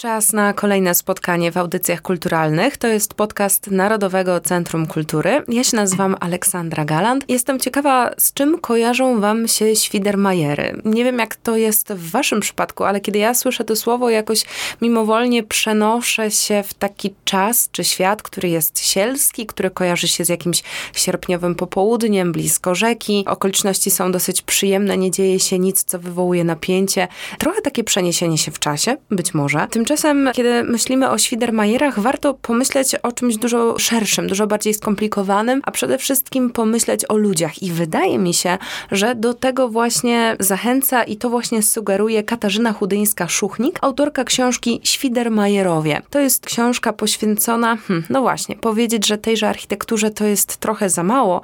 Czas 0.00 0.32
na 0.32 0.52
kolejne 0.52 0.94
spotkanie 0.94 1.52
w 1.52 1.56
audycjach 1.56 2.02
kulturalnych. 2.02 2.76
To 2.76 2.86
jest 2.86 3.14
podcast 3.14 3.70
Narodowego 3.70 4.40
Centrum 4.40 4.86
Kultury. 4.86 5.42
Ja 5.48 5.64
się 5.64 5.76
nazywam 5.76 6.16
Aleksandra 6.20 6.84
Galant. 6.84 7.24
Jestem 7.28 7.60
ciekawa, 7.60 8.10
z 8.18 8.32
czym 8.32 8.58
kojarzą 8.58 9.20
wam 9.20 9.48
się 9.48 9.76
świdermajery. 9.76 10.82
Nie 10.84 11.04
wiem, 11.04 11.18
jak 11.18 11.36
to 11.36 11.56
jest 11.56 11.92
w 11.92 12.10
waszym 12.10 12.40
przypadku, 12.40 12.84
ale 12.84 13.00
kiedy 13.00 13.18
ja 13.18 13.34
słyszę 13.34 13.64
to 13.64 13.76
słowo, 13.76 14.10
jakoś 14.10 14.44
mimowolnie 14.82 15.42
przenoszę 15.42 16.30
się 16.30 16.62
w 16.62 16.74
taki 16.74 17.14
czas 17.24 17.68
czy 17.72 17.84
świat, 17.84 18.22
który 18.22 18.48
jest 18.48 18.78
sielski, 18.78 19.46
który 19.46 19.70
kojarzy 19.70 20.08
się 20.08 20.24
z 20.24 20.28
jakimś 20.28 20.62
sierpniowym 20.94 21.54
popołudniem, 21.54 22.32
blisko 22.32 22.74
rzeki. 22.74 23.24
Okoliczności 23.26 23.90
są 23.90 24.12
dosyć 24.12 24.42
przyjemne, 24.42 24.98
nie 24.98 25.10
dzieje 25.10 25.40
się 25.40 25.58
nic, 25.58 25.84
co 25.84 25.98
wywołuje 25.98 26.44
napięcie. 26.44 27.08
Trochę 27.38 27.62
takie 27.62 27.84
przeniesienie 27.84 28.38
się 28.38 28.50
w 28.50 28.58
czasie, 28.58 28.96
być 29.10 29.34
może. 29.34 29.68
Tymczasem, 29.90 30.30
kiedy 30.32 30.64
myślimy 30.64 31.10
o 31.10 31.18
Świdermajerach, 31.18 32.00
warto 32.00 32.34
pomyśleć 32.34 32.94
o 32.94 33.12
czymś 33.12 33.36
dużo 33.36 33.78
szerszym, 33.78 34.26
dużo 34.26 34.46
bardziej 34.46 34.74
skomplikowanym, 34.74 35.60
a 35.64 35.70
przede 35.70 35.98
wszystkim 35.98 36.50
pomyśleć 36.50 37.04
o 37.08 37.16
ludziach. 37.16 37.62
I 37.62 37.72
wydaje 37.72 38.18
mi 38.18 38.34
się, 38.34 38.58
że 38.92 39.14
do 39.14 39.34
tego 39.34 39.68
właśnie 39.68 40.36
zachęca 40.40 41.02
i 41.02 41.16
to 41.16 41.30
właśnie 41.30 41.62
sugeruje 41.62 42.22
Katarzyna 42.22 42.72
Chudyńska-Szuchnik, 42.72 43.78
autorka 43.80 44.24
książki 44.24 44.80
Świdermajerowie. 44.84 46.02
To 46.10 46.18
jest 46.18 46.46
książka 46.46 46.92
poświęcona, 46.92 47.76
hmm, 47.76 48.06
no 48.10 48.20
właśnie, 48.20 48.56
powiedzieć, 48.56 49.06
że 49.06 49.18
tejże 49.18 49.48
architekturze 49.48 50.10
to 50.10 50.24
jest 50.24 50.56
trochę 50.56 50.90
za 50.90 51.02
mało, 51.02 51.40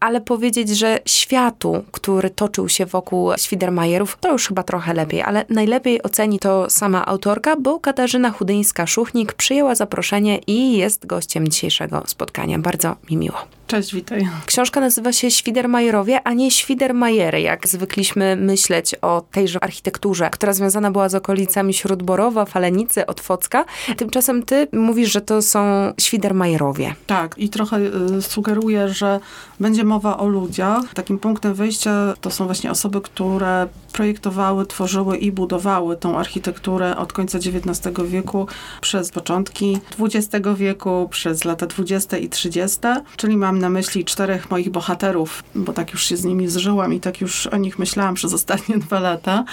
ale 0.00 0.20
powiedzieć, 0.20 0.68
że 0.68 0.98
światu, 1.06 1.84
który 1.92 2.30
toczył 2.30 2.68
się 2.68 2.86
wokół 2.86 3.30
Świdermajerów, 3.38 4.16
to 4.20 4.32
już 4.32 4.48
chyba 4.48 4.62
trochę 4.62 4.94
lepiej, 4.94 5.22
ale 5.22 5.44
najlepiej 5.48 6.02
oceni 6.02 6.38
to 6.38 6.70
sama 6.70 7.06
autorka, 7.06 7.56
bo 7.56 7.80
Katarzyna 7.88 8.30
Chudyńska-Szuchnik 8.30 9.32
przyjęła 9.32 9.74
zaproszenie 9.74 10.38
i 10.46 10.76
jest 10.76 11.06
gościem 11.06 11.48
dzisiejszego 11.48 12.02
spotkania. 12.06 12.58
Bardzo 12.58 12.96
mi 13.10 13.16
miło. 13.16 13.38
Cześć, 13.66 13.94
witaj. 13.94 14.28
Książka 14.46 14.80
nazywa 14.80 15.12
się 15.12 15.30
Świdermajerowie, 15.30 16.20
a 16.24 16.32
nie 16.32 16.50
Świdermajery, 16.50 17.40
jak 17.40 17.68
zwykliśmy 17.68 18.36
myśleć 18.36 18.94
o 19.02 19.22
tejże 19.32 19.64
architekturze, 19.64 20.30
która 20.30 20.52
związana 20.52 20.90
była 20.90 21.08
z 21.08 21.14
okolicami 21.14 21.74
Śródborowa, 21.74 22.44
Falenicy, 22.44 23.06
Otwocka. 23.06 23.64
Tymczasem 23.96 24.42
ty 24.42 24.68
mówisz, 24.72 25.12
że 25.12 25.20
to 25.20 25.42
są 25.42 25.92
Świdermajerowie. 26.00 26.94
Tak, 27.06 27.38
i 27.38 27.48
trochę 27.48 27.76
y, 28.18 28.22
sugeruję, 28.22 28.88
że 28.88 29.20
będzie 29.60 29.84
mowa 29.84 30.18
o 30.18 30.28
ludziach. 30.28 30.94
Takim 30.94 31.18
punktem 31.18 31.54
wyjścia 31.54 32.14
to 32.20 32.30
są 32.30 32.46
właśnie 32.46 32.70
osoby, 32.70 33.00
które 33.00 33.68
projektowały, 33.92 34.66
tworzyły 34.66 35.16
i 35.16 35.32
budowały 35.32 35.96
tą 35.96 36.18
architekturę 36.18 36.96
od 36.96 37.12
końca 37.12 37.38
XIX 37.38 37.77
wieku 38.08 38.46
przez 38.80 39.10
początki 39.10 39.78
XX 40.00 40.48
wieku, 40.56 41.08
przez 41.10 41.44
lata 41.44 41.66
20 41.66 42.16
i 42.16 42.28
30, 42.28 42.78
czyli 43.16 43.36
mam 43.36 43.58
na 43.58 43.68
myśli 43.68 44.04
czterech 44.04 44.50
moich 44.50 44.70
bohaterów, 44.70 45.42
bo 45.54 45.72
tak 45.72 45.92
już 45.92 46.04
się 46.04 46.16
z 46.16 46.24
nimi 46.24 46.48
zżyłam 46.48 46.94
i 46.94 47.00
tak 47.00 47.20
już 47.20 47.46
o 47.46 47.56
nich 47.56 47.78
myślałam 47.78 48.14
przez 48.14 48.32
ostatnie 48.32 48.78
dwa 48.88 49.00
lata. 49.00 49.44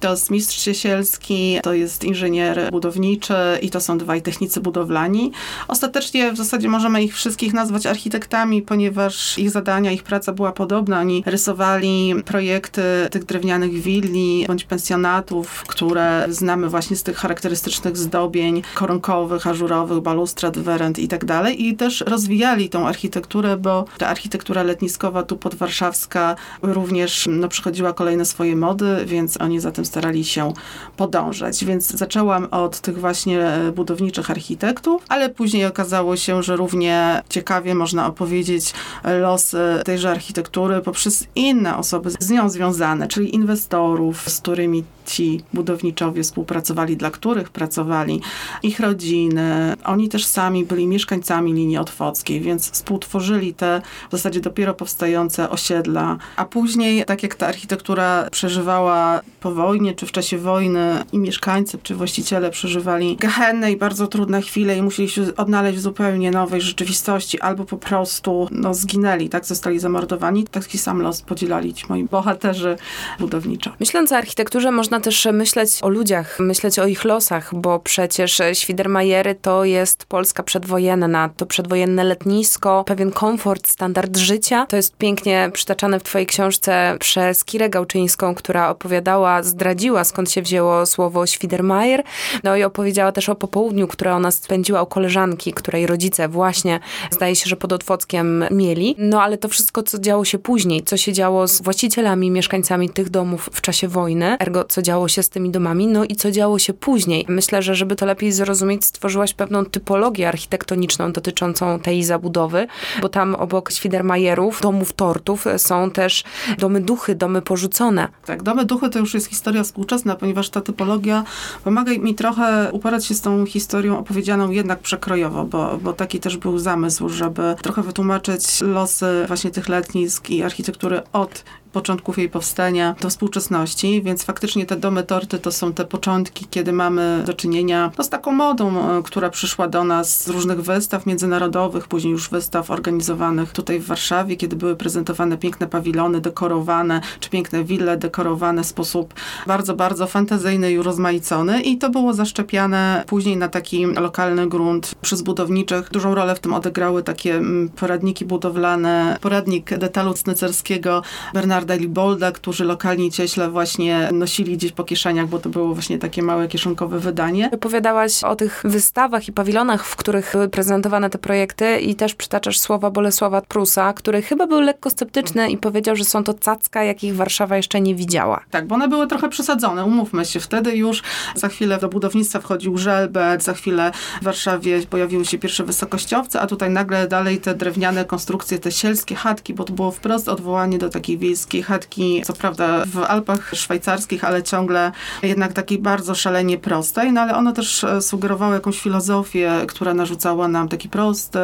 To 0.00 0.10
jest 0.10 0.30
mistrz 0.30 0.58
Ciesielski, 0.58 1.58
to 1.62 1.72
jest 1.72 2.04
inżynier 2.04 2.70
budowniczy 2.70 3.34
i 3.62 3.70
to 3.70 3.80
są 3.80 3.98
dwaj 3.98 4.22
technicy 4.22 4.60
budowlani. 4.60 5.32
Ostatecznie 5.68 6.32
w 6.32 6.36
zasadzie 6.36 6.68
możemy 6.68 7.02
ich 7.02 7.14
wszystkich 7.14 7.54
nazwać 7.54 7.86
architektami, 7.86 8.62
ponieważ 8.62 9.38
ich 9.38 9.50
zadania, 9.50 9.92
ich 9.92 10.02
praca 10.02 10.32
była 10.32 10.52
podobna. 10.52 11.00
Oni 11.00 11.22
rysowali 11.26 12.14
projekty 12.24 12.82
tych 13.10 13.24
drewnianych 13.24 13.72
willi 13.72 14.44
bądź 14.46 14.64
pensjonatów, 14.64 15.64
które 15.68 16.26
znamy 16.28 16.68
właśnie 16.68 16.96
z 16.96 17.02
tych 17.02 17.24
charakterystycznych 17.68 17.96
zdobień 17.96 18.62
koronkowych, 18.74 19.46
ażurowych, 19.46 20.00
balustrad, 20.00 20.58
werend 20.58 20.98
i 20.98 21.08
tak 21.08 21.24
dalej. 21.24 21.66
I 21.66 21.76
też 21.76 22.00
rozwijali 22.00 22.68
tą 22.68 22.86
architekturę, 22.86 23.56
bo 23.56 23.84
ta 23.98 24.08
architektura 24.08 24.62
letniskowa 24.62 25.22
tu 25.22 25.36
podwarszawska 25.36 26.36
również 26.62 27.28
no, 27.30 27.48
przychodziła 27.48 27.92
kolejne 27.92 28.24
swoje 28.24 28.56
mody, 28.56 28.96
więc 29.06 29.40
oni 29.40 29.60
za 29.60 29.72
tym 29.72 29.84
starali 29.84 30.24
się 30.24 30.52
podążać. 30.96 31.64
Więc 31.64 31.90
zaczęłam 31.90 32.48
od 32.50 32.80
tych 32.80 32.98
właśnie 33.00 33.40
budowniczych 33.74 34.30
architektów, 34.30 35.02
ale 35.08 35.28
później 35.28 35.66
okazało 35.66 36.16
się, 36.16 36.42
że 36.42 36.56
równie 36.56 37.22
ciekawie 37.28 37.74
można 37.74 38.06
opowiedzieć 38.06 38.72
losy 39.20 39.58
tejże 39.84 40.10
architektury 40.10 40.80
poprzez 40.80 41.26
inne 41.34 41.76
osoby 41.76 42.10
z 42.18 42.30
nią 42.30 42.48
związane, 42.48 43.08
czyli 43.08 43.34
inwestorów, 43.34 44.30
z 44.30 44.40
którymi 44.40 44.84
ci 45.08 45.42
budowniczowie 45.52 46.22
współpracowali, 46.22 46.96
dla 46.96 47.10
których 47.10 47.50
pracowali, 47.58 48.20
ich 48.62 48.80
rodziny. 48.80 49.76
Oni 49.84 50.08
też 50.08 50.24
sami 50.24 50.64
byli 50.64 50.86
mieszkańcami 50.86 51.52
linii 51.52 51.78
otwockiej, 51.78 52.40
więc 52.40 52.70
współtworzyli 52.70 53.54
te 53.54 53.82
w 54.08 54.12
zasadzie 54.12 54.40
dopiero 54.40 54.74
powstające 54.74 55.50
osiedla. 55.50 56.16
A 56.36 56.44
później, 56.44 57.04
tak 57.04 57.22
jak 57.22 57.34
ta 57.34 57.46
architektura 57.46 58.28
przeżywała 58.30 59.20
po 59.40 59.52
wojnie, 59.52 59.94
czy 59.94 60.06
w 60.06 60.12
czasie 60.12 60.38
wojny 60.38 61.04
i 61.12 61.18
mieszkańcy, 61.18 61.78
czy 61.82 61.94
właściciele 61.94 62.50
przeżywali 62.50 63.16
gehenne 63.16 63.72
i 63.72 63.76
bardzo 63.76 64.06
trudne 64.06 64.42
chwile 64.42 64.76
i 64.76 64.82
musieli 64.82 65.08
się 65.08 65.22
odnaleźć 65.36 65.78
w 65.78 65.80
zupełnie 65.80 66.30
nowej 66.30 66.60
rzeczywistości, 66.60 67.40
albo 67.40 67.64
po 67.64 67.76
prostu 67.76 68.48
no, 68.50 68.74
zginęli, 68.74 69.28
tak, 69.28 69.44
zostali 69.44 69.78
zamordowani. 69.78 70.44
Taki 70.44 70.78
sam 70.78 71.02
los 71.02 71.22
podzielali 71.22 71.74
ci 71.74 71.84
moi 71.88 72.04
bohaterzy 72.04 72.76
budowniczo. 73.20 73.70
Myśląc 73.80 74.12
o 74.12 74.16
architekturze, 74.16 74.70
można 74.70 75.00
też 75.00 75.28
myśleć 75.32 75.78
o 75.82 75.88
ludziach, 75.88 76.38
myśleć 76.40 76.78
o 76.78 76.86
ich 76.86 77.04
losach, 77.04 77.47
bo 77.52 77.78
przecież 77.78 78.42
Świdermajery 78.52 79.34
to 79.34 79.64
jest 79.64 80.06
Polska 80.06 80.42
przedwojenna, 80.42 81.28
to 81.36 81.46
przedwojenne 81.46 82.04
letnisko, 82.04 82.84
pewien 82.86 83.10
komfort, 83.10 83.68
standard 83.68 84.16
życia. 84.16 84.66
To 84.66 84.76
jest 84.76 84.96
pięknie 84.96 85.50
przytaczane 85.52 86.00
w 86.00 86.02
twojej 86.02 86.26
książce 86.26 86.96
przez 87.00 87.44
Kirę 87.44 87.70
Gałczyńską, 87.70 88.34
która 88.34 88.70
opowiadała, 88.70 89.42
zdradziła 89.42 90.04
skąd 90.04 90.30
się 90.30 90.42
wzięło 90.42 90.86
słowo 90.86 91.26
Świdermajer. 91.26 92.02
No 92.44 92.56
i 92.56 92.62
opowiedziała 92.62 93.12
też 93.12 93.28
o 93.28 93.34
popołudniu, 93.34 93.88
które 93.88 94.14
ona 94.14 94.30
spędziła 94.30 94.82
u 94.82 94.86
koleżanki, 94.86 95.52
której 95.52 95.86
rodzice 95.86 96.28
właśnie, 96.28 96.80
zdaje 97.10 97.36
się, 97.36 97.48
że 97.48 97.56
pod 97.56 97.72
Otwockiem 97.72 98.44
mieli. 98.50 98.94
No 98.98 99.22
ale 99.22 99.38
to 99.38 99.48
wszystko, 99.48 99.82
co 99.82 99.98
działo 99.98 100.24
się 100.24 100.38
później, 100.38 100.82
co 100.82 100.96
się 100.96 101.12
działo 101.12 101.48
z 101.48 101.62
właścicielami, 101.62 102.30
mieszkańcami 102.30 102.90
tych 102.90 103.10
domów 103.10 103.50
w 103.52 103.60
czasie 103.60 103.88
wojny, 103.88 104.36
ergo 104.38 104.64
co 104.64 104.82
działo 104.82 105.08
się 105.08 105.22
z 105.22 105.28
tymi 105.28 105.50
domami, 105.50 105.86
no 105.86 106.04
i 106.04 106.16
co 106.16 106.30
działo 106.30 106.58
się 106.58 106.74
później. 106.74 107.26
Myślę, 107.28 107.62
że 107.62 107.74
żeby 107.74 107.96
to 107.96 108.06
lepiej 108.06 108.32
zrozumieć, 108.32 108.84
stworzyłaś 108.84 109.34
pewną 109.34 109.64
typologię 109.64 110.28
architektoniczną 110.28 111.12
dotyczącą 111.12 111.78
tej 111.78 112.04
zabudowy, 112.04 112.66
bo 113.02 113.08
tam 113.08 113.34
obok 113.34 113.72
Świdermajerów, 113.72 114.60
domów 114.60 114.92
tortów 114.92 115.44
są 115.56 115.90
też 115.90 116.24
domy 116.58 116.80
duchy, 116.80 117.14
domy 117.14 117.42
porzucone. 117.42 118.08
Tak, 118.26 118.42
domy 118.42 118.64
duchy 118.64 118.90
to 118.90 118.98
już 118.98 119.14
jest 119.14 119.26
historia 119.26 119.62
współczesna, 119.62 120.14
ponieważ 120.14 120.50
ta 120.50 120.60
typologia 120.60 121.24
pomaga 121.64 121.92
mi 121.92 122.14
trochę 122.14 122.68
uporać 122.72 123.06
się 123.06 123.14
z 123.14 123.20
tą 123.20 123.46
historią 123.46 123.98
opowiedzianą 123.98 124.50
jednak 124.50 124.78
przekrojowo, 124.78 125.44
bo, 125.44 125.78
bo 125.82 125.92
taki 125.92 126.20
też 126.20 126.36
był 126.36 126.58
zamysł, 126.58 127.08
żeby 127.08 127.54
trochę 127.62 127.82
wytłumaczyć 127.82 128.60
losy 128.60 129.24
właśnie 129.26 129.50
tych 129.50 129.68
letnisk 129.68 130.30
i 130.30 130.42
architektury 130.42 131.00
od 131.12 131.44
początków 131.78 132.18
jej 132.18 132.28
powstania 132.28 132.94
do 133.00 133.10
współczesności, 133.10 134.02
więc 134.02 134.24
faktycznie 134.24 134.66
te 134.66 134.76
domy 134.76 135.02
torty 135.02 135.38
to 135.38 135.52
są 135.52 135.72
te 135.72 135.84
początki, 135.84 136.46
kiedy 136.50 136.72
mamy 136.72 137.22
do 137.26 137.34
czynienia 137.34 137.90
no, 137.98 138.04
z 138.04 138.08
taką 138.08 138.32
modą, 138.32 138.98
e, 138.98 139.02
która 139.02 139.30
przyszła 139.30 139.68
do 139.68 139.84
nas 139.84 140.24
z 140.24 140.28
różnych 140.28 140.62
wystaw 140.62 141.06
międzynarodowych, 141.06 141.88
później 141.88 142.12
już 142.12 142.30
wystaw 142.30 142.70
organizowanych 142.70 143.52
tutaj 143.52 143.80
w 143.80 143.86
Warszawie, 143.86 144.36
kiedy 144.36 144.56
były 144.56 144.76
prezentowane 144.76 145.38
piękne 145.38 145.66
pawilony 145.66 146.20
dekorowane, 146.20 147.00
czy 147.20 147.30
piękne 147.30 147.64
wille 147.64 147.96
dekorowane 147.96 148.62
w 148.62 148.66
sposób 148.66 149.14
bardzo, 149.46 149.74
bardzo 149.74 150.06
fantazyjny 150.06 150.72
i 150.72 150.78
urozmaicony 150.78 151.62
i 151.62 151.78
to 151.78 151.90
było 151.90 152.12
zaszczepiane 152.12 153.04
później 153.06 153.36
na 153.36 153.48
taki 153.48 153.86
lokalny 153.86 154.48
grunt 154.48 154.94
przez 155.00 155.22
budowniczych. 155.22 155.90
Dużą 155.90 156.14
rolę 156.14 156.34
w 156.34 156.40
tym 156.40 156.54
odegrały 156.54 157.02
takie 157.02 157.34
mm, 157.34 157.68
poradniki 157.68 158.24
budowlane, 158.24 159.16
poradnik 159.20 159.78
detalu 159.78 160.14
cnycerskiego 160.14 161.02
Bernarda 161.34 161.67
Libolda, 161.76 162.32
którzy 162.32 162.64
lokalni 162.64 163.10
cieśle 163.10 163.50
właśnie 163.50 164.08
nosili 164.12 164.56
gdzieś 164.56 164.72
po 164.72 164.84
kieszeniach, 164.84 165.28
bo 165.28 165.38
to 165.38 165.48
było 165.48 165.74
właśnie 165.74 165.98
takie 165.98 166.22
małe 166.22 166.48
kieszonkowe 166.48 166.98
wydanie. 166.98 167.50
Opowiadałaś 167.52 168.24
o 168.24 168.36
tych 168.36 168.62
wystawach 168.64 169.28
i 169.28 169.32
pawilonach, 169.32 169.84
w 169.84 169.96
których 169.96 170.30
były 170.32 170.48
prezentowane 170.48 171.10
te 171.10 171.18
projekty 171.18 171.78
i 171.78 171.94
też 171.94 172.14
przytaczasz 172.14 172.58
słowa 172.58 172.90
Bolesława 172.90 173.40
Prusa, 173.40 173.92
który 173.92 174.22
chyba 174.22 174.46
był 174.46 174.60
lekko 174.60 174.90
sceptyczny 174.90 175.50
i 175.50 175.56
powiedział, 175.56 175.96
że 175.96 176.04
są 176.04 176.24
to 176.24 176.34
cacka, 176.34 176.84
jakich 176.84 177.16
Warszawa 177.16 177.56
jeszcze 177.56 177.80
nie 177.80 177.94
widziała. 177.94 178.44
Tak, 178.50 178.66
bo 178.66 178.74
one 178.74 178.88
były 178.88 179.06
trochę 179.06 179.28
przesadzone, 179.28 179.84
umówmy 179.84 180.24
się. 180.24 180.40
Wtedy 180.40 180.76
już 180.76 181.02
za 181.34 181.48
chwilę 181.48 181.78
do 181.78 181.88
budownictwa 181.88 182.40
wchodził 182.40 182.78
żelbet, 182.78 183.44
za 183.44 183.54
chwilę 183.54 183.92
w 184.20 184.24
Warszawie 184.24 184.82
pojawiły 184.90 185.24
się 185.24 185.38
pierwsze 185.38 185.64
wysokościowce, 185.64 186.40
a 186.40 186.46
tutaj 186.46 186.70
nagle 186.70 187.08
dalej 187.08 187.38
te 187.38 187.54
drewniane 187.54 188.04
konstrukcje, 188.04 188.58
te 188.58 188.72
sielskie 188.72 189.14
chatki, 189.14 189.54
bo 189.54 189.64
to 189.64 189.72
było 189.72 189.90
wprost 189.90 190.28
odwołanie 190.28 190.78
do 190.78 190.88
takiej 190.88 191.18
wiejskiej 191.18 191.47
polskie 191.48 191.62
chatki, 191.62 192.22
co 192.24 192.32
prawda 192.32 192.84
w 192.86 192.98
Alpach 192.98 193.50
szwajcarskich, 193.54 194.24
ale 194.24 194.42
ciągle 194.42 194.92
jednak 195.22 195.52
takiej 195.52 195.78
bardzo 195.78 196.14
szalenie 196.14 196.58
prostej, 196.58 197.12
no 197.12 197.20
ale 197.20 197.36
one 197.36 197.52
też 197.52 197.84
e, 197.84 198.02
sugerowały 198.02 198.54
jakąś 198.54 198.80
filozofię, 198.80 199.52
która 199.68 199.94
narzucała 199.94 200.48
nam 200.48 200.68
taki 200.68 200.88
prosty, 200.88 201.38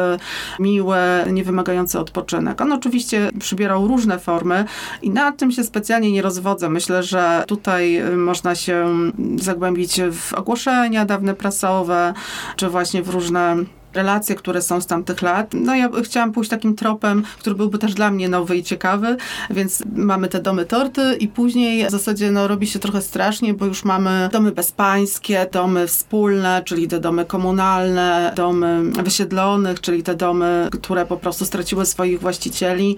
miły, 0.59 0.97
niewymagający 1.31 1.99
odpoczynek. 1.99 2.61
On 2.61 2.71
oczywiście 2.71 3.31
przybierał 3.39 3.87
różne 3.87 4.19
formy 4.19 4.65
i 5.01 5.09
nad 5.09 5.37
tym 5.37 5.51
się 5.51 5.63
specjalnie 5.63 6.11
nie 6.11 6.21
rozwodzę. 6.21 6.69
Myślę, 6.69 7.03
że 7.03 7.43
tutaj 7.47 7.95
e, 7.95 8.11
można 8.11 8.55
się 8.55 8.95
zagłębić 9.35 10.01
w 10.11 10.33
ogłoszenia 10.33 11.05
dawne 11.05 11.33
prasowe, 11.33 12.13
czy 12.55 12.69
właśnie 12.69 13.03
w 13.03 13.09
różne 13.09 13.55
relacje, 13.95 14.35
które 14.35 14.61
są 14.61 14.81
z 14.81 14.87
tamtych 14.87 15.21
lat. 15.21 15.53
No 15.53 15.75
ja 15.75 15.89
chciałam 16.03 16.31
pójść 16.31 16.49
takim 16.49 16.75
tropem, 16.75 17.23
który 17.39 17.55
byłby 17.55 17.77
też 17.77 17.93
dla 17.93 18.11
mnie 18.11 18.29
nowy 18.29 18.57
i 18.57 18.63
ciekawy, 18.63 19.17
więc 19.49 19.83
mamy 19.95 20.27
te 20.27 20.41
domy 20.41 20.65
torty 20.65 21.15
i 21.19 21.27
później 21.27 21.87
w 21.87 21.91
zasadzie 21.91 22.31
no, 22.31 22.47
robi 22.47 22.67
się 22.67 22.79
trochę 22.79 23.01
strasznie, 23.01 23.53
bo 23.53 23.65
już 23.65 23.83
mamy 23.83 24.29
domy 24.31 24.51
bezpańskie, 24.51 25.47
domy 25.51 25.87
wspólne, 25.87 26.61
czyli 26.65 26.87
te 26.87 26.99
domy 26.99 27.25
komunalne, 27.25 28.33
domy 28.35 28.83
wysiedlonych, 29.03 29.81
czyli 29.81 30.03
te 30.03 30.15
domy, 30.15 30.69
które 30.71 31.05
po 31.05 31.17
prostu 31.17 31.45
straciły 31.45 31.85
swoich 31.85 32.19
właścicieli. 32.19 32.97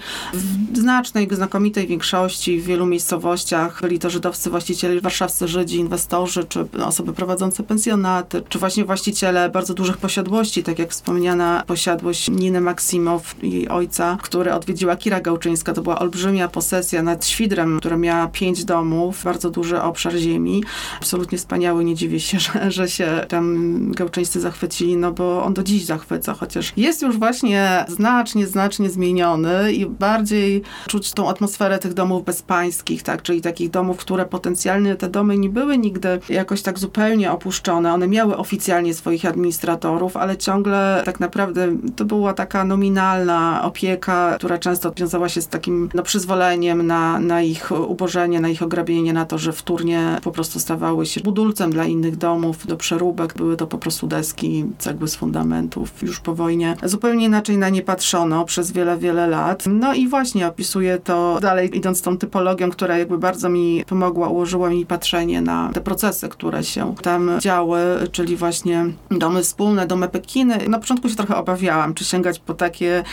W 0.74 0.78
znacznej, 0.78 1.28
znakomitej 1.32 1.88
większości 1.88 2.60
w 2.60 2.66
wielu 2.66 2.86
miejscowościach 2.86 3.82
byli 3.82 4.00
to 4.00 4.10
żydowscy 4.10 4.50
właściciele, 4.50 5.02
warszawscy 5.02 5.48
Żydzi, 5.48 5.78
inwestorzy, 5.78 6.44
czy 6.44 6.68
osoby 6.86 7.14
prowadzące 7.14 7.64
pensjonaty, 7.64 8.42
czy 8.50 8.60
właśnie 8.60 8.86
właściciele 8.86 9.50
bardzo 9.50 9.74
dużych 9.74 9.98
posiadłości, 9.98 10.64
tak 10.64 10.80
jak 10.80 10.87
jak 10.88 10.92
wspomniana 10.94 11.63
posiadłość 11.68 12.30
Niny 12.30 12.62
Maksimow, 12.62 13.36
jej 13.44 13.69
ojca, 13.69 14.18
który 14.22 14.54
odwiedziła 14.54 14.95
Kira 14.95 15.22
Gałczyńska. 15.22 15.74
To 15.74 15.81
była 15.81 16.00
olbrzymia 16.00 16.48
posesja 16.48 17.04
nad 17.04 17.25
Świdrem, 17.25 17.80
która 17.80 17.98
miała 17.98 18.28
pięć 18.28 18.66
domów, 18.66 19.24
bardzo 19.24 19.50
duży 19.50 19.81
obszar 19.81 20.16
ziemi. 20.16 20.63
Absolutnie 20.98 21.38
wspaniały, 21.38 21.84
nie 21.86 21.95
dziwię 21.95 22.19
się, 22.19 22.39
że, 22.45 22.72
że 22.72 22.89
się 22.89 23.25
tam 23.28 23.92
Gałczyńscy 23.92 24.39
zachwycili, 24.42 24.98
no 24.98 25.12
bo 25.12 25.44
on 25.44 25.54
do 25.54 25.63
dziś 25.63 25.86
zachwyca, 25.86 26.34
chociaż 26.34 26.74
jest 26.78 27.01
już 27.01 27.18
właśnie 27.18 27.86
znacznie, 27.88 28.48
znacznie 28.48 28.90
zmieniony 28.90 29.74
i 29.74 29.86
bardziej 29.86 30.62
czuć 30.88 31.12
tą 31.12 31.30
atmosferę 31.30 31.80
tych 31.80 31.94
domów 31.94 32.25
bezpańskich, 32.25 33.04
tak, 33.04 33.22
czyli 33.22 33.42
takich 33.42 33.69
domów, 33.69 33.98
które 33.98 34.25
potencjalnie 34.25 34.95
te 34.95 35.10
domy 35.10 35.38
nie 35.38 35.50
były 35.50 35.78
nigdy 35.78 36.19
jakoś 36.30 36.62
tak 36.62 36.80
zupełnie 36.80 37.31
opuszczone. 37.31 37.94
One 37.94 38.07
miały 38.07 38.38
oficjalnie 38.38 38.94
swoich 38.94 39.25
administratorów, 39.25 40.18
ale 40.18 40.38
ciągle 40.38 40.77
tak 41.06 41.20
naprawdę 41.20 41.68
to 41.96 42.06
była 42.06 42.34
taka 42.34 42.64
nominalna 42.64 43.64
opieka, 43.64 44.36
która 44.38 44.58
często 44.58 44.92
wiązała 44.92 45.30
się 45.30 45.42
z 45.42 45.48
takim 45.48 45.90
no, 45.94 46.04
przyzwoleniem 46.04 46.88
na, 46.88 47.20
na 47.20 47.42
ich 47.42 47.72
ubożenie, 47.88 48.40
na 48.40 48.50
ich 48.50 48.64
ograbienie, 48.64 49.14
na 49.14 49.26
to, 49.26 49.38
że 49.38 49.54
wtórnie 49.54 50.18
po 50.24 50.32
prostu 50.32 50.60
stawały 50.60 51.06
się 51.06 51.22
budulcem 51.22 51.72
dla 51.72 51.86
innych 51.86 52.16
domów, 52.18 52.68
do 52.68 52.78
przeróbek. 52.78 53.34
Były 53.34 53.58
to 53.58 53.68
po 53.68 53.78
prostu 53.78 54.08
deski, 54.08 54.66
cegły 54.78 55.08
z 55.08 55.16
fundamentów 55.16 56.04
już 56.04 56.20
po 56.20 56.36
wojnie. 56.36 56.76
Zupełnie 56.84 57.26
inaczej 57.26 57.58
na 57.58 57.70
nie 57.70 57.82
patrzono 57.82 58.46
przez 58.46 58.72
wiele, 58.72 58.98
wiele 58.98 59.28
lat. 59.28 59.64
No 59.68 59.94
i 59.94 60.08
właśnie 60.08 60.48
opisuję 60.48 61.00
to 61.00 61.38
dalej, 61.42 61.78
idąc 61.78 62.02
tą 62.02 62.18
typologią, 62.18 62.70
która 62.70 62.98
jakby 62.98 63.18
bardzo 63.18 63.50
mi 63.50 63.84
pomogła, 63.88 64.30
ułożyła 64.30 64.70
mi 64.70 64.86
patrzenie 64.86 65.42
na 65.42 65.70
te 65.74 65.82
procesy, 65.82 66.30
które 66.30 66.64
się 66.64 66.96
tam 67.02 67.32
działy, 67.40 67.80
czyli 68.12 68.36
właśnie 68.36 68.86
domy 69.12 69.44
wspólne, 69.44 69.88
domy 69.88 70.10
Pekiny, 70.10 70.56
na 70.69 70.80
początku 70.80 71.09
się 71.09 71.15
trochę 71.15 71.36
obawiałam, 71.36 71.94
czy 71.94 72.06
sięgać 72.06 72.39
po 72.39 72.54
takie 72.54 73.04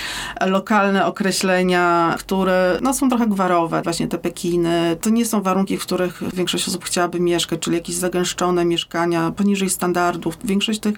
lokalne 0.46 1.06
określenia, 1.06 2.14
które 2.18 2.78
no, 2.82 2.94
są 2.94 3.08
trochę 3.08 3.26
gwarowe, 3.26 3.82
właśnie 3.82 4.08
te 4.08 4.18
Pekiny. 4.18 4.96
To 5.00 5.10
nie 5.10 5.24
są 5.24 5.42
warunki, 5.42 5.76
w 5.76 5.82
których 5.82 6.22
większość 6.34 6.68
osób 6.68 6.84
chciałaby 6.84 7.20
mieszkać, 7.20 7.60
czyli 7.60 7.76
jakieś 7.76 7.96
zagęszczone 7.96 8.64
mieszkania 8.64 9.30
poniżej 9.30 9.70
standardów. 9.70 10.38
Większość 10.44 10.80
tych 10.80 10.94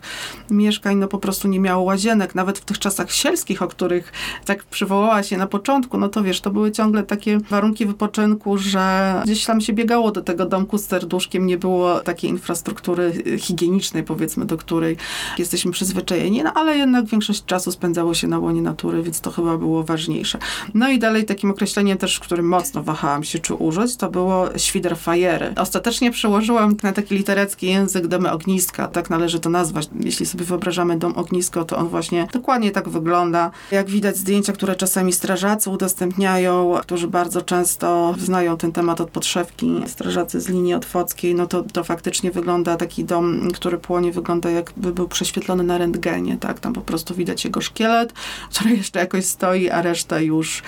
mieszkań 0.50 0.96
no, 0.96 1.08
po 1.08 1.18
prostu 1.18 1.48
nie 1.48 1.60
miało 1.60 1.82
łazienek, 1.82 2.34
nawet 2.34 2.58
w 2.58 2.64
tych 2.64 2.78
czasach 2.78 3.12
sielskich, 3.12 3.62
o 3.62 3.68
których 3.68 4.12
tak 4.44 4.64
przywołała 4.64 5.22
się 5.22 5.36
na 5.36 5.46
początku, 5.46 5.98
no 5.98 6.08
to 6.08 6.22
wiesz, 6.22 6.40
to 6.40 6.50
były 6.50 6.72
ciągle 6.72 7.02
takie 7.02 7.38
warunki 7.38 7.86
wypoczynku, 7.86 8.58
że 8.58 9.14
gdzieś 9.24 9.44
tam 9.44 9.60
się 9.60 9.72
biegało 9.72 10.12
do 10.12 10.22
tego 10.22 10.46
domku 10.46 10.78
z 10.78 10.84
serduszkiem, 10.84 11.46
nie 11.46 11.58
było 11.58 12.00
takiej 12.00 12.30
infrastruktury 12.30 13.38
higienicznej, 13.38 14.02
powiedzmy, 14.02 14.44
do 14.44 14.56
której 14.56 14.96
jesteśmy 15.38 15.72
przyzwyczajeni 15.72 16.35
no 16.42 16.52
ale 16.54 16.78
jednak 16.78 17.04
większość 17.04 17.44
czasu 17.44 17.72
spędzało 17.72 18.14
się 18.14 18.28
na 18.28 18.38
łonie 18.38 18.62
natury, 18.62 19.02
więc 19.02 19.20
to 19.20 19.30
chyba 19.30 19.58
było 19.58 19.82
ważniejsze. 19.82 20.38
No 20.74 20.88
i 20.88 20.98
dalej 20.98 21.24
takim 21.24 21.50
określeniem 21.50 21.98
też, 21.98 22.20
którym 22.20 22.48
mocno 22.48 22.82
wahałam 22.82 23.24
się, 23.24 23.38
czy 23.38 23.54
użyć, 23.54 23.96
to 23.96 24.10
było 24.10 24.48
świderfajery. 24.56 25.52
Ostatecznie 25.56 26.10
przełożyłam 26.10 26.76
na 26.82 26.92
taki 26.92 27.14
literecki 27.14 27.66
język 27.66 28.06
domy 28.06 28.32
ogniska, 28.32 28.88
tak 28.88 29.10
należy 29.10 29.40
to 29.40 29.50
nazwać. 29.50 29.88
Jeśli 30.00 30.26
sobie 30.26 30.44
wyobrażamy 30.44 30.98
dom 30.98 31.12
ognisko, 31.16 31.64
to 31.64 31.76
on 31.76 31.88
właśnie 31.88 32.28
dokładnie 32.32 32.70
tak 32.70 32.88
wygląda. 32.88 33.50
Jak 33.70 33.90
widać 33.90 34.16
zdjęcia, 34.16 34.52
które 34.52 34.74
czasami 34.74 35.12
strażacy 35.12 35.70
udostępniają, 35.70 36.78
którzy 36.82 37.08
bardzo 37.08 37.42
często 37.42 38.14
znają 38.18 38.56
ten 38.56 38.72
temat 38.72 39.00
od 39.00 39.10
podszewki, 39.10 39.82
strażacy 39.86 40.40
z 40.40 40.48
linii 40.48 40.74
otwockiej, 40.74 41.34
no 41.34 41.46
to, 41.46 41.62
to 41.72 41.84
faktycznie 41.84 42.30
wygląda 42.30 42.76
taki 42.76 43.04
dom, 43.04 43.50
który 43.54 43.78
płonie, 43.78 44.12
wygląda 44.12 44.50
jakby 44.50 44.92
był 44.92 45.08
prześwietlony 45.08 45.64
na 45.64 45.78
rentgenie 45.78 46.25
tak? 46.34 46.60
Tam 46.60 46.72
po 46.72 46.80
prostu 46.80 47.14
widać 47.14 47.44
jego 47.44 47.60
szkielet, 47.60 48.12
który 48.50 48.76
jeszcze 48.76 48.98
jakoś 48.98 49.24
stoi, 49.24 49.70
a 49.70 49.82
reszta 49.82 50.20
już 50.20 50.62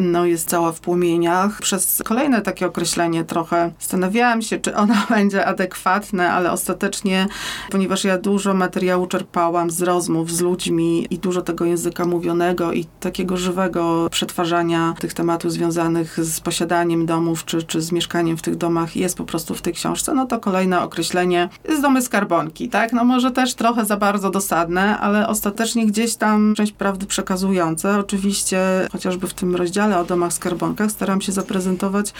no, 0.00 0.24
jest 0.24 0.48
cała 0.48 0.72
w 0.72 0.80
płomieniach. 0.80 1.60
Przez 1.60 2.02
kolejne 2.04 2.42
takie 2.42 2.66
określenie 2.66 3.24
trochę 3.24 3.70
zastanawiałam 3.80 4.42
się, 4.42 4.58
czy 4.58 4.76
ono 4.76 4.94
będzie 5.10 5.46
adekwatne, 5.46 6.32
ale 6.32 6.52
ostatecznie, 6.52 7.26
ponieważ 7.70 8.04
ja 8.04 8.18
dużo 8.18 8.54
materiału 8.54 9.06
czerpałam 9.06 9.70
z 9.70 9.82
rozmów 9.82 10.32
z 10.32 10.40
ludźmi 10.40 11.06
i 11.10 11.18
dużo 11.18 11.42
tego 11.42 11.64
języka 11.64 12.04
mówionego 12.04 12.72
i 12.72 12.84
takiego 13.00 13.36
żywego 13.36 14.08
przetwarzania 14.10 14.94
tych 15.00 15.14
tematów 15.14 15.52
związanych 15.52 16.24
z 16.24 16.40
posiadaniem 16.40 17.06
domów, 17.06 17.44
czy, 17.44 17.62
czy 17.62 17.80
z 17.80 17.92
mieszkaniem 17.92 18.36
w 18.36 18.42
tych 18.42 18.56
domach 18.56 18.96
jest 18.96 19.16
po 19.16 19.24
prostu 19.24 19.54
w 19.54 19.62
tej 19.62 19.72
książce, 19.72 20.14
no 20.14 20.26
to 20.26 20.40
kolejne 20.40 20.82
określenie 20.82 21.48
jest 21.68 21.82
domy 21.82 22.02
skarbonki, 22.02 22.68
tak? 22.68 22.92
No 22.92 23.04
może 23.04 23.30
też 23.30 23.54
trochę 23.54 23.84
za 23.84 23.96
bardzo 23.96 24.30
dosadne, 24.30 24.97
ale 25.00 25.28
ostatecznie 25.28 25.86
gdzieś 25.86 26.16
tam 26.16 26.54
część 26.56 26.72
prawdy 26.72 27.06
przekazujące. 27.06 27.98
Oczywiście, 27.98 28.60
chociażby 28.92 29.26
w 29.26 29.34
tym 29.34 29.56
rozdziale 29.56 29.98
o 29.98 30.04
domach 30.04 30.32
skarbonkach, 30.32 30.90
staram 30.90 31.20
się 31.20 31.32
zaprezentować 31.32 32.12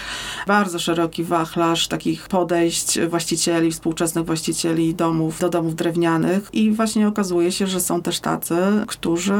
bardzo 0.47 0.79
szeroki 0.79 1.25
wachlarz 1.25 1.89
takich 1.89 2.29
podejść 2.29 3.01
właścicieli, 3.01 3.73
współczesnych 3.73 4.25
właścicieli 4.25 4.95
domów 4.95 5.39
do 5.41 5.49
domów 5.49 5.75
drewnianych 5.75 6.49
i 6.53 6.71
właśnie 6.71 7.09
okazuje 7.09 7.53
się, 7.53 7.67
że 7.67 7.81
są 7.81 8.03
też 8.03 8.21
tacy, 8.21 8.57
którzy 8.87 9.39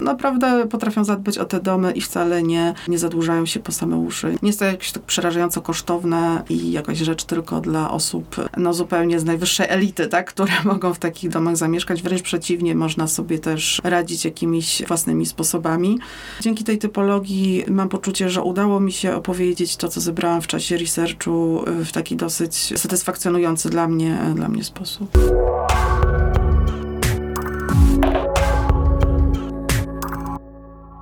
naprawdę 0.00 0.66
potrafią 0.66 1.04
zadbać 1.04 1.38
o 1.38 1.44
te 1.44 1.60
domy 1.60 1.92
i 1.92 2.00
wcale 2.00 2.42
nie, 2.42 2.74
nie 2.88 2.98
zadłużają 2.98 3.46
się 3.46 3.60
po 3.60 3.72
same 3.72 3.96
uszy. 3.96 4.38
Nie 4.42 4.48
jest 4.48 4.58
to 4.58 4.64
jakieś 4.64 4.92
tak 4.92 5.02
przerażająco 5.02 5.62
kosztowne 5.62 6.42
i 6.48 6.72
jakaś 6.72 6.98
rzecz 6.98 7.24
tylko 7.24 7.60
dla 7.60 7.90
osób 7.90 8.36
no 8.56 8.74
zupełnie 8.74 9.20
z 9.20 9.24
najwyższej 9.24 9.66
elity, 9.68 10.08
tak, 10.08 10.28
które 10.28 10.52
mogą 10.64 10.94
w 10.94 10.98
takich 10.98 11.30
domach 11.30 11.56
zamieszkać. 11.56 12.02
Wręcz 12.02 12.22
przeciwnie, 12.22 12.74
można 12.80 13.06
sobie 13.06 13.38
też 13.38 13.80
radzić 13.84 14.24
jakimiś 14.24 14.82
własnymi 14.88 15.26
sposobami. 15.26 15.98
Dzięki 16.40 16.64
tej 16.64 16.78
typologii 16.78 17.64
mam 17.68 17.88
poczucie, 17.88 18.30
że 18.30 18.42
udało 18.42 18.80
mi 18.80 18.92
się 18.92 19.14
opowiedzieć 19.14 19.76
to, 19.76 19.88
co 19.88 20.00
zebrałam 20.00 20.42
w 20.42 20.46
czasie 20.46 20.76
researchu 20.76 21.64
w 21.66 21.92
taki 21.92 22.16
dosyć 22.16 22.54
satysfakcjonujący 22.80 23.70
dla 23.70 23.88
mnie, 23.88 24.18
dla 24.34 24.48
mnie 24.48 24.64
sposób. 24.64 25.10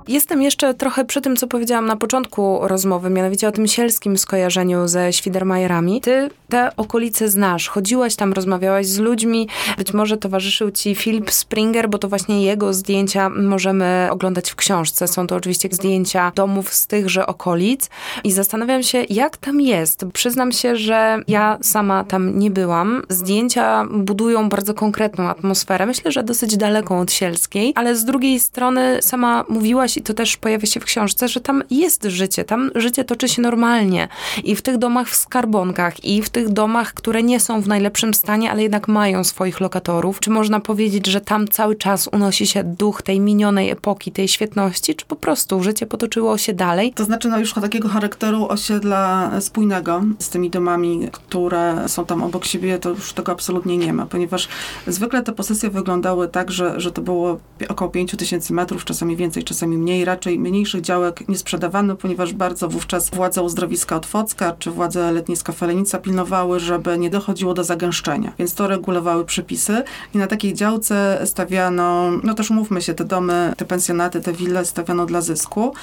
Jestem 0.09 0.41
jeszcze 0.41 0.73
trochę 0.73 1.05
przy 1.05 1.21
tym, 1.21 1.35
co 1.35 1.47
powiedziałam 1.47 1.85
na 1.85 1.95
początku 1.95 2.59
rozmowy, 2.61 3.09
mianowicie 3.09 3.47
o 3.47 3.51
tym 3.51 3.67
sielskim 3.67 4.17
skojarzeniu 4.17 4.87
ze 4.87 5.13
Świdermajerami. 5.13 6.01
Ty 6.01 6.29
te 6.49 6.75
okolice 6.77 7.29
znasz, 7.29 7.67
chodziłaś 7.67 8.15
tam, 8.15 8.33
rozmawiałaś 8.33 8.87
z 8.87 8.99
ludźmi, 8.99 9.47
być 9.77 9.93
może 9.93 10.17
towarzyszył 10.17 10.71
ci 10.71 10.95
Philip 10.95 11.31
Springer, 11.31 11.89
bo 11.89 11.97
to 11.97 12.09
właśnie 12.09 12.43
jego 12.43 12.73
zdjęcia 12.73 13.29
możemy 13.29 14.07
oglądać 14.11 14.51
w 14.51 14.55
książce. 14.55 15.07
Są 15.07 15.27
to 15.27 15.35
oczywiście 15.35 15.69
zdjęcia 15.71 16.31
domów 16.35 16.73
z 16.73 16.87
tychże 16.87 17.27
okolic 17.27 17.89
i 18.23 18.31
zastanawiam 18.31 18.83
się, 18.83 19.05
jak 19.09 19.37
tam 19.37 19.61
jest. 19.61 20.05
Przyznam 20.13 20.51
się, 20.51 20.75
że 20.75 21.17
ja 21.27 21.57
sama 21.61 22.03
tam 22.03 22.39
nie 22.39 22.51
byłam. 22.51 23.03
Zdjęcia 23.09 23.85
budują 23.91 24.49
bardzo 24.49 24.73
konkretną 24.73 25.29
atmosferę, 25.29 25.85
myślę, 25.85 26.11
że 26.11 26.23
dosyć 26.23 26.57
daleką 26.57 26.99
od 26.99 27.11
sielskiej, 27.11 27.73
ale 27.75 27.95
z 27.95 28.05
drugiej 28.05 28.39
strony 28.39 28.97
sama 29.01 29.45
mówiłaś 29.49 29.98
i 29.99 30.03
to 30.03 30.13
też 30.13 30.37
pojawia 30.37 30.65
się 30.65 30.79
w 30.79 30.85
książce, 30.85 31.27
że 31.27 31.39
tam 31.39 31.63
jest 31.69 32.03
życie, 32.03 32.43
tam 32.43 32.71
życie 32.75 33.03
toczy 33.03 33.29
się 33.29 33.41
normalnie 33.41 34.07
i 34.43 34.55
w 34.55 34.61
tych 34.61 34.77
domach 34.77 35.09
w 35.09 35.15
skarbonkach 35.15 36.03
i 36.03 36.21
w 36.21 36.29
tych 36.29 36.49
domach, 36.49 36.93
które 36.93 37.23
nie 37.23 37.39
są 37.39 37.61
w 37.61 37.67
najlepszym 37.67 38.13
stanie, 38.13 38.51
ale 38.51 38.63
jednak 38.63 38.87
mają 38.87 39.23
swoich 39.23 39.59
lokatorów. 39.59 40.19
Czy 40.19 40.29
można 40.29 40.59
powiedzieć, 40.59 41.07
że 41.07 41.21
tam 41.21 41.47
cały 41.47 41.75
czas 41.75 42.09
unosi 42.13 42.47
się 42.47 42.63
duch 42.63 43.01
tej 43.01 43.19
minionej 43.19 43.69
epoki, 43.69 44.11
tej 44.11 44.27
świetności, 44.27 44.95
czy 44.95 45.05
po 45.05 45.15
prostu 45.15 45.63
życie 45.63 45.85
potoczyło 45.85 46.37
się 46.37 46.53
dalej? 46.53 46.93
To 46.93 47.03
znaczy, 47.03 47.27
no 47.27 47.39
już 47.39 47.53
takiego 47.53 47.89
charakteru 47.89 48.47
osiedla 48.47 49.31
spójnego 49.41 50.01
z 50.19 50.29
tymi 50.29 50.49
domami, 50.49 51.07
które 51.11 51.89
są 51.89 52.05
tam 52.05 52.23
obok 52.23 52.45
siebie, 52.45 52.79
to 52.79 52.89
już 52.89 53.13
tego 53.13 53.31
absolutnie 53.31 53.77
nie 53.77 53.93
ma, 53.93 54.05
ponieważ 54.05 54.47
zwykle 54.87 55.23
te 55.23 55.31
posesje 55.31 55.69
wyglądały 55.69 56.27
tak, 56.27 56.51
że, 56.51 56.79
że 56.79 56.91
to 56.91 57.01
było 57.01 57.39
około 57.69 57.91
5 57.91 58.11
tysięcy 58.11 58.53
metrów, 58.53 58.85
czasami 58.85 59.15
więcej, 59.15 59.43
czasami 59.43 59.77
mniej. 59.77 59.88
Raczej 60.05 60.39
mniejszych 60.39 60.81
działek 60.81 61.29
nie 61.29 61.37
sprzedawano, 61.37 61.95
ponieważ 61.95 62.33
bardzo 62.33 62.69
wówczas 62.69 63.09
władze 63.09 63.41
uzdrowiska 63.41 63.95
Otwocka 63.95 64.55
czy 64.59 64.71
władze 64.71 65.11
letniska 65.11 65.53
Felenica 65.53 65.97
pilnowały, 65.97 66.59
żeby 66.59 66.97
nie 66.97 67.09
dochodziło 67.09 67.53
do 67.53 67.63
zagęszczenia, 67.63 68.33
więc 68.39 68.53
to 68.53 68.67
regulowały 68.67 69.25
przepisy 69.25 69.83
i 70.15 70.17
na 70.17 70.27
takiej 70.27 70.53
działce 70.53 71.21
stawiano, 71.25 72.11
no 72.23 72.33
też 72.33 72.49
mówmy 72.49 72.81
się, 72.81 72.93
te 72.93 73.05
domy, 73.05 73.53
te 73.57 73.65
pensjonaty, 73.65 74.21
te 74.21 74.33
wille 74.33 74.65
stawiano 74.65 75.05
dla 75.05 75.21
zysku, 75.21 75.73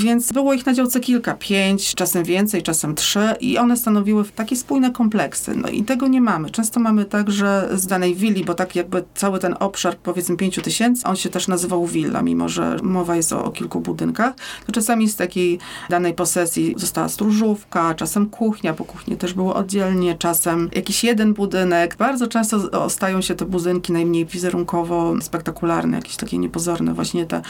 więc 0.00 0.32
było 0.32 0.54
ich 0.54 0.66
na 0.66 0.74
działce 0.74 1.00
kilka, 1.00 1.34
pięć, 1.34 1.94
czasem 1.94 2.24
więcej, 2.24 2.62
czasem 2.62 2.94
trzy 2.94 3.34
i 3.40 3.58
one 3.58 3.76
stanowiły 3.76 4.24
takie 4.24 4.56
spójne 4.56 4.90
kompleksy. 4.90 5.54
No 5.56 5.68
i 5.68 5.82
tego 5.82 6.08
nie 6.08 6.20
mamy. 6.20 6.50
Często 6.50 6.80
mamy 6.80 7.04
tak, 7.04 7.30
że 7.30 7.68
z 7.74 7.86
danej 7.86 8.14
willi, 8.14 8.44
bo 8.44 8.54
tak 8.54 8.76
jakby 8.76 9.04
cały 9.14 9.38
ten 9.38 9.54
obszar 9.60 9.96
powiedzmy 9.96 10.36
pięciu 10.36 10.62
tysięcy, 10.62 11.04
on 11.04 11.16
się 11.16 11.30
też 11.30 11.48
nazywał 11.48 11.86
willa, 11.86 12.22
mimo 12.22 12.48
że 12.48 12.76
mowa 12.82 13.16
jest 13.16 13.32
o 13.32 13.44
kilku 13.54 13.80
budynkach, 13.80 14.34
to 14.66 14.72
czasami 14.72 15.08
z 15.08 15.16
takiej 15.16 15.58
danej 15.90 16.14
posesji 16.14 16.74
została 16.76 17.08
stróżówka, 17.08 17.94
czasem 17.94 18.30
kuchnia, 18.30 18.72
bo 18.72 18.84
kuchnie 18.84 19.16
też 19.16 19.34
było 19.34 19.54
oddzielnie, 19.54 20.18
czasem 20.18 20.70
jakiś 20.74 21.04
jeden 21.04 21.34
budynek. 21.34 21.96
Bardzo 21.96 22.26
często 22.26 22.90
stają 22.90 23.20
się 23.20 23.34
te 23.34 23.44
budynki 23.44 23.92
najmniej 23.92 24.26
wizerunkowo 24.26 25.14
spektakularne, 25.20 25.96
jakieś 25.96 26.16
takie 26.16 26.38
niepozorne. 26.38 26.94
Właśnie 26.94 27.26
te, 27.26 27.42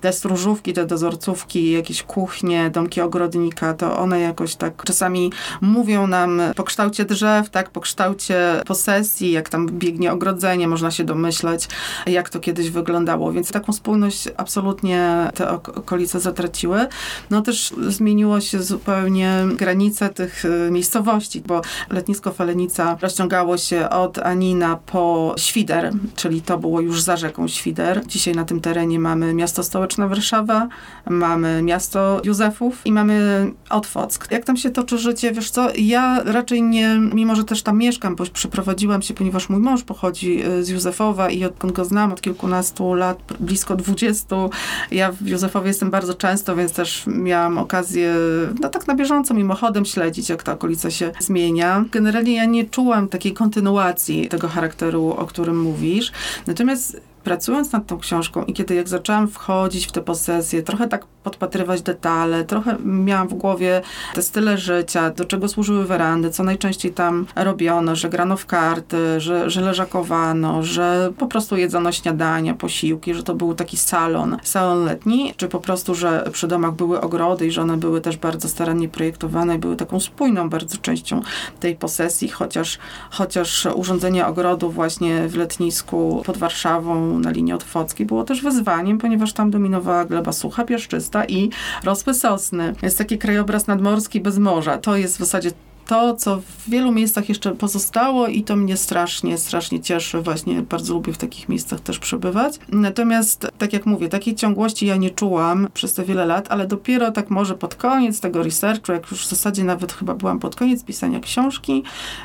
te 0.00 0.12
stróżówki, 0.12 0.72
te 0.72 0.86
dozorcówki, 0.86 1.70
jakieś 1.70 2.02
kuchnie, 2.02 2.70
domki 2.70 3.00
ogrodnika, 3.00 3.74
to 3.74 3.98
one 3.98 4.20
jakoś 4.20 4.56
tak 4.56 4.84
czasami 4.84 5.32
mówią 5.60 6.06
nam 6.06 6.40
po 6.56 6.64
kształcie 6.64 7.04
drzew, 7.04 7.50
tak, 7.50 7.70
po 7.70 7.80
kształcie 7.80 8.62
posesji, 8.66 9.32
jak 9.32 9.48
tam 9.48 9.68
biegnie 9.68 10.12
ogrodzenie, 10.12 10.68
można 10.68 10.90
się 10.90 11.04
domyśleć, 11.04 11.68
jak 12.06 12.30
to 12.30 12.40
kiedyś 12.40 12.70
wyglądało. 12.70 13.32
Więc 13.32 13.52
taką 13.52 13.72
spójność 13.72 14.28
absolutnie 14.36 15.30
te 15.34 15.45
okolice 15.50 16.20
zatraciły. 16.20 16.86
No 17.30 17.42
też 17.42 17.74
zmieniło 17.88 18.40
się 18.40 18.62
zupełnie 18.62 19.44
granice 19.54 20.08
tych 20.08 20.44
y, 20.44 20.70
miejscowości, 20.70 21.40
bo 21.46 21.60
letnisko 21.90 22.32
Falenica 22.32 22.96
rozciągało 23.00 23.58
się 23.58 23.90
od 23.90 24.18
Anina 24.18 24.76
po 24.76 25.34
Świder, 25.38 25.92
czyli 26.16 26.42
to 26.42 26.58
było 26.58 26.80
już 26.80 27.02
za 27.02 27.16
rzeką 27.16 27.48
Świder. 27.48 28.06
Dzisiaj 28.06 28.34
na 28.34 28.44
tym 28.44 28.60
terenie 28.60 28.98
mamy 28.98 29.34
miasto 29.34 29.62
stołeczne 29.62 30.08
Warszawa, 30.08 30.68
mamy 31.10 31.62
miasto 31.62 32.20
Józefów 32.24 32.82
i 32.84 32.92
mamy 32.92 33.46
Otwock. 33.70 34.30
Jak 34.30 34.44
tam 34.44 34.56
się 34.56 34.70
toczy 34.70 34.98
życie, 34.98 35.32
wiesz 35.32 35.50
co, 35.50 35.68
ja 35.78 36.22
raczej 36.24 36.62
nie, 36.62 36.98
mimo 37.12 37.36
że 37.36 37.44
też 37.44 37.62
tam 37.62 37.78
mieszkam, 37.78 38.16
bo 38.16 38.24
przeprowadziłam 38.32 39.02
się, 39.02 39.14
ponieważ 39.14 39.48
mój 39.48 39.60
mąż 39.60 39.82
pochodzi 39.82 40.46
y, 40.46 40.64
z 40.64 40.68
Józefowa 40.68 41.30
i 41.30 41.44
odkąd 41.44 41.72
go 41.72 41.84
znam 41.84 42.12
od 42.12 42.20
kilkunastu 42.20 42.94
lat, 42.94 43.18
blisko 43.40 43.76
dwudziestu, 43.76 44.50
ja 44.90 45.12
w 45.26 45.28
Józefowie 45.28 45.68
jestem 45.68 45.90
bardzo 45.90 46.14
często, 46.14 46.56
więc 46.56 46.72
też 46.72 47.04
miałam 47.06 47.58
okazję, 47.58 48.14
no 48.60 48.68
tak 48.68 48.86
na 48.86 48.94
bieżąco, 48.94 49.34
mimochodem 49.34 49.84
śledzić, 49.84 50.28
jak 50.28 50.42
ta 50.42 50.52
okolica 50.52 50.90
się 50.90 51.12
zmienia. 51.20 51.84
Generalnie 51.92 52.34
ja 52.34 52.44
nie 52.44 52.64
czułam 52.64 53.08
takiej 53.08 53.32
kontynuacji 53.32 54.28
tego 54.28 54.48
charakteru, 54.48 55.10
o 55.10 55.26
którym 55.26 55.60
mówisz. 55.60 56.12
Natomiast 56.46 57.00
pracując 57.26 57.72
nad 57.72 57.86
tą 57.86 57.98
książką 57.98 58.44
i 58.44 58.52
kiedy 58.52 58.74
jak 58.74 58.88
zaczęłam 58.88 59.28
wchodzić 59.28 59.86
w 59.86 59.92
te 59.92 60.02
posesje, 60.02 60.62
trochę 60.62 60.88
tak 60.88 61.06
podpatrywać 61.06 61.82
detale, 61.82 62.44
trochę 62.44 62.76
miałam 62.84 63.28
w 63.28 63.34
głowie 63.34 63.82
te 64.14 64.22
style 64.22 64.58
życia, 64.58 65.10
do 65.10 65.24
czego 65.24 65.48
służyły 65.48 65.84
werandy, 65.84 66.30
co 66.30 66.42
najczęściej 66.42 66.92
tam 66.92 67.26
robiono, 67.36 67.96
że 67.96 68.08
grano 68.08 68.36
w 68.36 68.46
karty, 68.46 69.20
że, 69.20 69.50
że 69.50 69.60
leżakowano, 69.60 70.62
że 70.62 71.12
po 71.18 71.26
prostu 71.26 71.56
jedzono 71.56 71.92
śniadania, 71.92 72.54
posiłki, 72.54 73.14
że 73.14 73.22
to 73.22 73.34
był 73.34 73.54
taki 73.54 73.76
salon, 73.76 74.36
salon 74.42 74.84
letni, 74.84 75.34
czy 75.36 75.48
po 75.48 75.60
prostu, 75.60 75.94
że 75.94 76.28
przy 76.32 76.48
domach 76.48 76.72
były 76.72 77.00
ogrody 77.00 77.46
i 77.46 77.50
że 77.50 77.62
one 77.62 77.76
były 77.76 78.00
też 78.00 78.16
bardzo 78.16 78.48
starannie 78.48 78.88
projektowane 78.88 79.54
i 79.54 79.58
były 79.58 79.76
taką 79.76 80.00
spójną 80.00 80.48
bardzo 80.48 80.76
częścią 80.76 81.22
tej 81.60 81.76
posesji, 81.76 82.28
chociaż, 82.28 82.78
chociaż 83.10 83.66
urządzenie 83.74 84.26
ogrodu 84.26 84.70
właśnie 84.70 85.28
w 85.28 85.36
letnisku 85.36 86.22
pod 86.26 86.36
Warszawą 86.36 87.15
na 87.18 87.30
linii 87.30 87.52
otwockiej 87.52 88.06
było 88.06 88.24
też 88.24 88.42
wyzwaniem, 88.42 88.98
ponieważ 88.98 89.32
tam 89.32 89.50
dominowała 89.50 90.04
gleba 90.04 90.32
sucha, 90.32 90.64
piaszczysta 90.64 91.24
i 91.24 91.50
rosły 91.84 92.14
sosny. 92.14 92.74
Jest 92.82 92.98
taki 92.98 93.18
krajobraz 93.18 93.66
nadmorski 93.66 94.20
bez 94.20 94.38
morza. 94.38 94.78
To 94.78 94.96
jest 94.96 95.16
w 95.16 95.18
zasadzie 95.18 95.50
to, 95.86 96.14
co 96.14 96.36
w 96.40 96.70
wielu 96.70 96.92
miejscach 96.92 97.28
jeszcze 97.28 97.52
pozostało 97.52 98.26
i 98.26 98.42
to 98.42 98.56
mnie 98.56 98.76
strasznie, 98.76 99.38
strasznie 99.38 99.80
cieszy. 99.80 100.20
Właśnie 100.20 100.62
bardzo 100.62 100.94
lubię 100.94 101.12
w 101.12 101.18
takich 101.18 101.48
miejscach 101.48 101.80
też 101.80 101.98
przebywać. 101.98 102.58
Natomiast, 102.68 103.46
tak 103.58 103.72
jak 103.72 103.86
mówię, 103.86 104.08
takiej 104.08 104.34
ciągłości 104.34 104.86
ja 104.86 104.96
nie 104.96 105.10
czułam 105.10 105.68
przez 105.74 105.92
te 105.92 106.04
wiele 106.04 106.26
lat, 106.26 106.46
ale 106.50 106.66
dopiero 106.66 107.10
tak 107.10 107.30
może 107.30 107.54
pod 107.54 107.74
koniec 107.74 108.20
tego 108.20 108.42
researchu, 108.42 108.92
jak 108.92 109.10
już 109.10 109.26
w 109.26 109.28
zasadzie 109.28 109.64
nawet 109.64 109.92
chyba 109.92 110.14
byłam 110.14 110.38
pod 110.38 110.56
koniec 110.56 110.84
pisania 110.84 111.20
książki, 111.20 111.82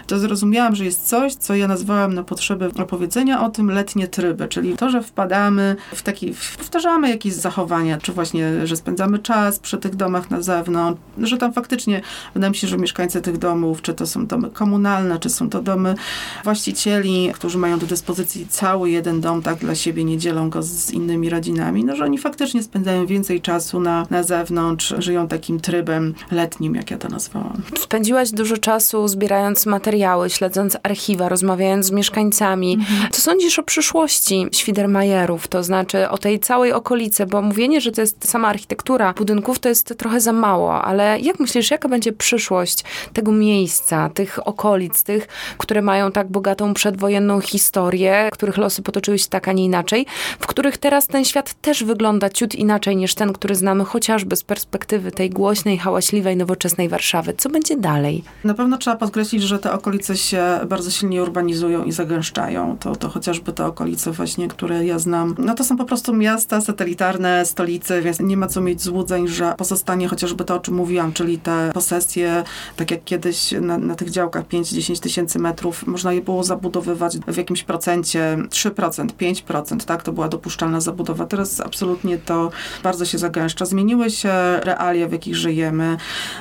to 0.07 0.19
zrozumiałam, 0.19 0.75
że 0.75 0.85
jest 0.85 1.07
coś, 1.07 1.35
co 1.35 1.55
ja 1.55 1.67
nazwałam 1.67 2.13
na 2.13 2.23
potrzeby 2.23 2.69
opowiedzenia 2.79 3.45
o 3.45 3.49
tym 3.49 3.71
letnie 3.71 4.07
tryby, 4.07 4.47
czyli 4.47 4.77
to, 4.77 4.89
że 4.89 5.03
wpadamy 5.03 5.75
w 5.95 6.01
taki, 6.01 6.33
powtarzamy 6.57 7.09
jakieś 7.09 7.33
zachowania, 7.33 7.97
czy 7.97 8.13
właśnie, 8.13 8.67
że 8.67 8.75
spędzamy 8.75 9.19
czas 9.19 9.59
przy 9.59 9.77
tych 9.77 9.95
domach 9.95 10.31
na 10.31 10.41
zewnątrz, 10.41 11.01
że 11.21 11.37
tam 11.37 11.53
faktycznie 11.53 12.01
wydaje 12.33 12.51
mi 12.51 12.55
się, 12.55 12.67
że 12.67 12.77
mieszkańcy 12.77 13.21
tych 13.21 13.37
domów 13.37 13.50
domów, 13.51 13.81
czy 13.81 13.93
to 13.93 14.07
są 14.07 14.27
domy 14.27 14.49
komunalne, 14.49 15.19
czy 15.19 15.29
są 15.29 15.49
to 15.49 15.61
domy 15.61 15.95
właścicieli, 16.43 17.31
którzy 17.33 17.57
mają 17.57 17.79
do 17.79 17.87
dyspozycji 17.87 18.47
cały 18.49 18.89
jeden 18.89 19.21
dom, 19.21 19.41
tak 19.41 19.57
dla 19.57 19.75
siebie, 19.75 20.03
nie 20.03 20.17
dzielą 20.17 20.49
go 20.49 20.63
z 20.63 20.91
innymi 20.91 21.29
rodzinami, 21.29 21.85
no 21.85 21.95
że 21.95 22.05
oni 22.05 22.17
faktycznie 22.17 22.63
spędzają 22.63 23.05
więcej 23.05 23.41
czasu 23.41 23.79
na, 23.79 24.07
na 24.09 24.23
zewnątrz, 24.23 24.93
żyją 24.97 25.27
takim 25.27 25.59
trybem 25.59 26.13
letnim, 26.31 26.75
jak 26.75 26.91
ja 26.91 26.97
to 26.97 27.09
nazwałam. 27.09 27.61
Spędziłaś 27.79 28.31
dużo 28.31 28.57
czasu 28.57 29.07
zbierając 29.07 29.65
materiały, 29.65 30.29
śledząc 30.29 30.77
archiwa, 30.83 31.29
rozmawiając 31.29 31.85
z 31.85 31.91
mieszkańcami. 31.91 32.73
Mhm. 32.73 33.11
Co 33.11 33.21
sądzisz 33.21 33.59
o 33.59 33.63
przyszłości 33.63 34.47
Świdermajerów, 34.51 35.47
to 35.47 35.63
znaczy 35.63 36.09
o 36.09 36.17
tej 36.17 36.39
całej 36.39 36.73
okolicy, 36.73 37.25
bo 37.25 37.41
mówienie, 37.41 37.81
że 37.81 37.91
to 37.91 38.01
jest 38.01 38.29
sama 38.29 38.47
architektura 38.47 39.13
budynków, 39.13 39.59
to 39.59 39.69
jest 39.69 39.93
trochę 39.97 40.21
za 40.21 40.33
mało, 40.33 40.81
ale 40.81 41.19
jak 41.19 41.39
myślisz, 41.39 41.71
jaka 41.71 41.89
będzie 41.89 42.11
przyszłość 42.13 42.83
tego 43.13 43.31
miejsca, 43.41 44.09
tych 44.09 44.47
okolic, 44.47 45.03
tych, 45.03 45.27
które 45.57 45.81
mają 45.81 46.11
tak 46.11 46.27
bogatą 46.27 46.73
przedwojenną 46.73 47.41
historię, 47.41 48.29
których 48.31 48.57
losy 48.57 48.81
potoczyły 48.81 49.19
się 49.19 49.27
tak, 49.29 49.47
a 49.47 49.51
nie 49.51 49.65
inaczej, 49.65 50.05
w 50.39 50.47
których 50.47 50.77
teraz 50.77 51.07
ten 51.07 51.25
świat 51.25 51.53
też 51.61 51.83
wygląda 51.83 52.29
ciut 52.29 52.55
inaczej 52.55 52.95
niż 52.95 53.15
ten, 53.15 53.33
który 53.33 53.55
znamy 53.55 53.85
chociażby 53.85 54.35
z 54.35 54.43
perspektywy 54.43 55.11
tej 55.11 55.29
głośnej, 55.29 55.77
hałaśliwej, 55.77 56.37
nowoczesnej 56.37 56.89
Warszawy. 56.89 57.33
Co 57.37 57.49
będzie 57.49 57.77
dalej? 57.77 58.23
Na 58.43 58.53
pewno 58.53 58.77
trzeba 58.77 58.95
podkreślić, 58.95 59.43
że 59.43 59.59
te 59.59 59.73
okolice 59.73 60.17
się 60.17 60.43
bardzo 60.67 60.91
silnie 60.91 61.23
urbanizują 61.23 61.83
i 61.83 61.91
zagęszczają. 61.91 62.77
To, 62.79 62.95
to 62.95 63.09
chociażby 63.09 63.53
te 63.53 63.65
okolice 63.65 64.11
właśnie, 64.11 64.47
które 64.47 64.85
ja 64.85 64.99
znam, 64.99 65.35
no 65.37 65.55
to 65.55 65.63
są 65.63 65.77
po 65.77 65.85
prostu 65.85 66.13
miasta 66.13 66.61
satelitarne, 66.61 67.45
stolicy, 67.45 68.01
więc 68.01 68.19
nie 68.19 68.37
ma 68.37 68.47
co 68.47 68.61
mieć 68.61 68.81
złudzeń, 68.81 69.27
że 69.27 69.53
pozostanie 69.57 70.07
chociażby 70.07 70.43
to, 70.45 70.55
o 70.55 70.59
czym 70.59 70.73
mówiłam, 70.75 71.13
czyli 71.13 71.37
te 71.37 71.71
posesje, 71.73 72.43
tak 72.75 72.91
jak 72.91 73.03
kiedyś 73.03 73.30
kiedyś 73.31 73.51
na, 73.61 73.77
na 73.77 73.95
tych 73.95 74.09
działkach 74.09 74.47
5-10 74.47 74.99
tysięcy 74.99 75.39
metrów 75.39 75.87
można 75.87 76.13
je 76.13 76.21
było 76.21 76.43
zabudowywać 76.43 77.17
w 77.17 77.37
jakimś 77.37 77.63
procencie 77.63 78.37
3%, 78.49 79.07
5%, 79.07 79.85
tak? 79.85 80.03
To 80.03 80.11
była 80.11 80.27
dopuszczalna 80.27 80.81
zabudowa. 80.81 81.25
Teraz 81.25 81.59
absolutnie 81.59 82.17
to 82.17 82.51
bardzo 82.83 83.05
się 83.05 83.17
zagęszcza. 83.17 83.65
Zmieniły 83.65 84.09
się 84.09 84.31
realia, 84.63 85.07
w 85.07 85.11
jakich 85.11 85.35
żyjemy. 85.35 85.97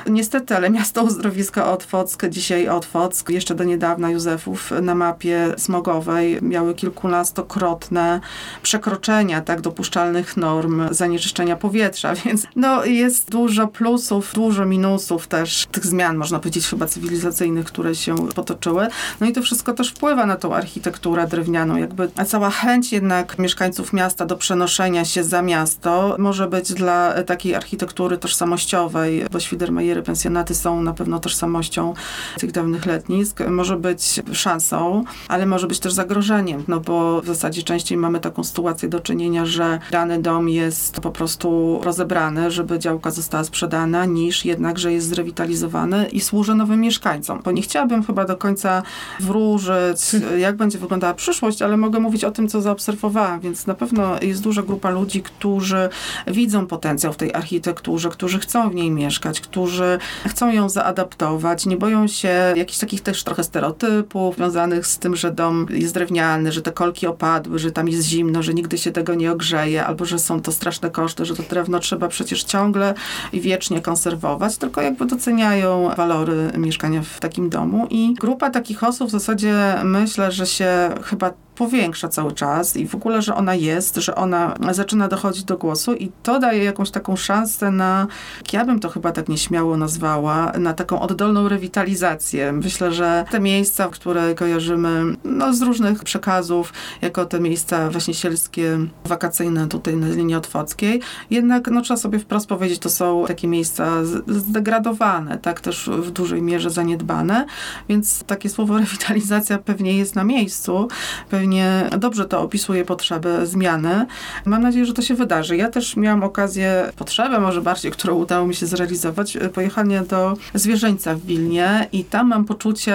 Niestety, 0.06 0.56
ale 0.56 0.70
miasto 0.70 1.02
uzdrowiska 1.02 1.73
Otwock, 1.73 2.28
dzisiaj 2.28 2.68
Otwock, 2.68 3.30
jeszcze 3.30 3.54
do 3.54 3.64
niedawna 3.64 4.11
Józefów 4.11 4.70
na 4.82 4.94
mapie 4.94 5.54
smogowej 5.59 6.38
miały 6.42 6.75
kilkunastokrotne 6.75 8.20
przekroczenia, 8.62 9.40
tak? 9.40 9.61
Dopuszczalnych 9.61 10.37
norm 10.37 10.82
zanieczyszczenia 10.90 11.56
powietrza, 11.56 12.14
więc 12.25 12.47
no 12.56 12.85
jest 12.85 13.30
dużo 13.30 13.68
plusów, 13.68 14.32
dużo 14.35 14.66
minusów 14.66 15.26
też 15.26 15.66
tych 15.73 15.87
zmian, 15.87 16.16
można 16.16 16.38
powiedzieć 16.38 16.66
chyba 16.80 16.88
cywilizacyjnych, 16.88 17.66
które 17.66 17.94
się 17.94 18.28
potoczyły. 18.28 18.88
No 19.20 19.26
i 19.26 19.32
to 19.32 19.42
wszystko 19.42 19.72
też 19.72 19.90
wpływa 19.90 20.26
na 20.26 20.37
tą 20.37 20.54
architekturę 20.54 21.26
drewnianą. 21.26 21.76
Jakby 21.76 22.08
cała 22.26 22.50
chęć 22.50 22.92
jednak 22.92 23.38
mieszkańców 23.38 23.92
miasta 23.92 24.26
do 24.26 24.37
przenoszenia 24.37 25.04
się 25.04 25.25
za 25.25 25.42
miasto 25.42 26.16
może 26.18 26.49
być 26.49 26.72
dla 26.72 27.22
takiej 27.22 27.54
architektury 27.54 28.18
tożsamościowej, 28.18 29.25
bo 29.32 29.40
Świdermajery, 29.40 30.02
pensjonaty 30.02 30.54
są 30.54 30.82
na 30.82 30.92
pewno 30.92 31.20
tożsamością 31.20 31.94
tych 32.38 32.52
dawnych 32.52 32.87
letnisk. 32.87 33.40
Może 33.49 33.76
być 33.76 34.20
szansą, 34.32 35.04
ale 35.28 35.46
może 35.46 35.66
być 35.66 35.78
też 35.78 35.92
zagrożeniem, 35.92 36.64
no 36.68 36.80
bo 36.80 37.20
w 37.20 37.26
zasadzie 37.26 37.62
częściej 37.62 37.99
mamy 37.99 38.20
taką 38.20 38.44
sytuację 38.44 38.88
do 38.88 39.00
czynienia, 39.00 39.46
że 39.46 39.78
dany 39.90 40.22
dom 40.22 40.49
jest 40.49 41.00
po 41.00 41.10
prostu 41.10 41.80
rozebrany, 41.82 42.50
żeby 42.50 42.78
działka 42.78 43.10
została 43.10 43.44
sprzedana, 43.44 44.04
niż 44.04 44.44
jednak, 44.44 44.78
że 44.78 44.92
jest 44.92 45.08
zrewitalizowany 45.08 46.08
i 46.08 46.20
służy 46.20 46.54
nowym 46.61 46.81
mieszkańcom. 46.81 47.40
Bo 47.45 47.50
nie 47.50 47.62
chciałabym 47.62 48.05
chyba 48.05 48.25
do 48.25 48.37
końca 48.37 48.83
wróżyć, 49.21 50.00
jak 50.38 50.57
będzie 50.57 50.79
wyglądała 50.79 51.14
przyszłość, 51.14 51.62
ale 51.62 51.76
mogę 51.76 52.00
mówić 52.00 52.25
o 52.25 52.31
tym, 52.31 52.49
co 52.49 52.61
zaobserwowałam, 52.61 53.40
więc 53.40 53.67
na 53.67 53.75
pewno 53.75 54.23
jest 54.23 54.43
duża 54.43 54.62
grupa 54.62 54.90
ludzi, 54.90 55.23
którzy 55.23 55.88
widzą 56.26 56.67
potencjał 56.67 57.12
w 57.12 57.17
tej 57.17 57.35
architekturze, 57.35 58.09
którzy 58.09 58.38
chcą 58.38 58.71
w 58.71 58.75
niej 58.75 58.90
mieszkać, 58.90 59.40
którzy 59.40 59.99
chcą 60.26 60.52
ją 60.52 60.69
zaadaptować, 60.69 61.67
nie 61.67 61.76
boją 61.76 62.07
się 62.07 62.55
jakichś 62.57 62.79
takich 62.79 63.00
też 63.00 63.25
trochę 63.25 63.45
stereotypów 63.45 64.37
związanych 64.37 64.87
z 64.87 64.99
tym, 64.99 65.17
że 65.17 65.33
dom 65.33 65.67
jest 65.71 65.95
drewniany, 65.95 66.52
że 66.52 66.62
te 66.62 66.73
kolki 66.73 67.07
opadły, 67.07 67.59
że 67.59 67.71
tam 67.71 67.88
jest 67.88 68.09
zimno, 68.09 68.43
że 68.43 68.55
nigdy 68.55 68.79
się 68.79 68.93
tego 68.93 69.14
nie 69.14 69.33
ogrzeje, 69.33 69.87
albo 69.87 70.05
że 70.05 70.19
są 70.19 70.43
to 70.43 70.52
straszne 70.52 70.90
koszty, 70.90 71.25
że 71.25 71.37
to 71.37 71.43
drewno 71.43 71.79
trzeba 71.79 72.09
przecież 72.09 72.45
ciągle 72.45 72.95
i 73.33 73.40
wiecznie 73.40 73.81
konserwować, 73.81 74.57
tylko 74.57 74.83
jakby 74.83 75.07
doceniają 75.07 75.90
walory 75.97 76.50
mieszkania 76.59 77.02
w 77.02 77.21
takim 77.21 77.50
domu 77.50 77.87
i 77.90 78.14
grupa 78.14 78.50
takich 78.50 78.85
osób 78.85 79.09
w 79.09 79.11
zasadzie 79.11 79.54
myślę, 79.85 80.33
że 80.33 80.47
się 80.47 80.90
chyba 81.02 81.33
powiększa 81.61 82.09
cały 82.09 82.33
czas 82.33 82.76
i 82.76 82.87
w 82.87 82.95
ogóle, 82.95 83.23
że 83.23 83.35
ona 83.35 83.55
jest, 83.55 83.97
że 83.97 84.14
ona 84.14 84.55
zaczyna 84.71 85.09
dochodzić 85.09 85.45
do 85.45 85.57
głosu 85.57 85.95
i 85.95 86.12
to 86.23 86.38
daje 86.38 86.64
jakąś 86.64 86.90
taką 86.90 87.17
szansę 87.17 87.71
na, 87.71 88.07
ja 88.52 88.64
bym 88.64 88.81
to 88.81 88.88
chyba 88.88 89.12
tak 89.12 89.29
nieśmiało 89.29 89.76
nazwała, 89.76 90.52
na 90.59 90.75
taką 90.75 91.00
oddolną 91.00 91.49
rewitalizację. 91.49 92.52
Myślę, 92.52 92.93
że 92.93 93.25
te 93.31 93.40
miejsca, 93.40 93.88
które 93.88 94.35
kojarzymy 94.35 95.17
no, 95.25 95.55
z 95.55 95.62
różnych 95.62 96.05
przekazów, 96.05 96.73
jako 97.02 97.25
te 97.25 97.40
miejsca 97.40 97.90
właśnie 97.90 98.14
sielskie, 98.14 98.79
wakacyjne 99.05 99.69
tutaj 99.69 99.97
na 99.97 100.09
linii 100.09 100.35
otwockiej, 100.35 101.00
jednak 101.31 101.71
no, 101.71 101.83
trzeba 101.83 101.99
sobie 101.99 102.19
wprost 102.19 102.47
powiedzieć, 102.47 102.79
to 102.79 102.90
są 102.90 103.25
takie 103.29 103.49
miejsca 103.49 104.05
zdegradowane, 104.26 105.38
tak 105.38 105.61
też 105.61 105.90
w 105.93 106.11
dużej 106.11 106.43
mierze 106.43 106.71
zaniedbane, 106.71 107.47
więc 107.88 108.25
takie 108.25 108.49
słowo 108.49 108.79
rewitalizacja 108.85 109.59
pewnie 109.59 109.97
jest 109.99 110.14
na 110.14 110.25
miejscu, 110.25 110.88
pewnie 111.31 111.50
pewnie 111.50 111.99
dobrze 111.99 112.25
to 112.25 112.40
opisuje 112.40 112.85
potrzeby 112.85 113.47
zmiany. 113.47 114.07
Mam 114.45 114.62
nadzieję, 114.62 114.87
że 114.87 114.92
to 114.92 115.02
się 115.02 115.14
wydarzy. 115.14 115.57
Ja 115.57 115.69
też 115.69 115.97
miałam 115.97 116.23
okazję, 116.23 116.92
potrzebę 116.97 117.40
może 117.40 117.61
bardziej, 117.61 117.92
którą 117.92 118.14
udało 118.14 118.47
mi 118.47 118.54
się 118.54 118.66
zrealizować, 118.66 119.38
pojechanie 119.54 120.00
do 120.00 120.37
zwierzęcia 120.54 121.14
w 121.14 121.21
Wilnie 121.21 121.88
i 121.92 122.04
tam 122.04 122.28
mam 122.28 122.45
poczucie, 122.45 122.95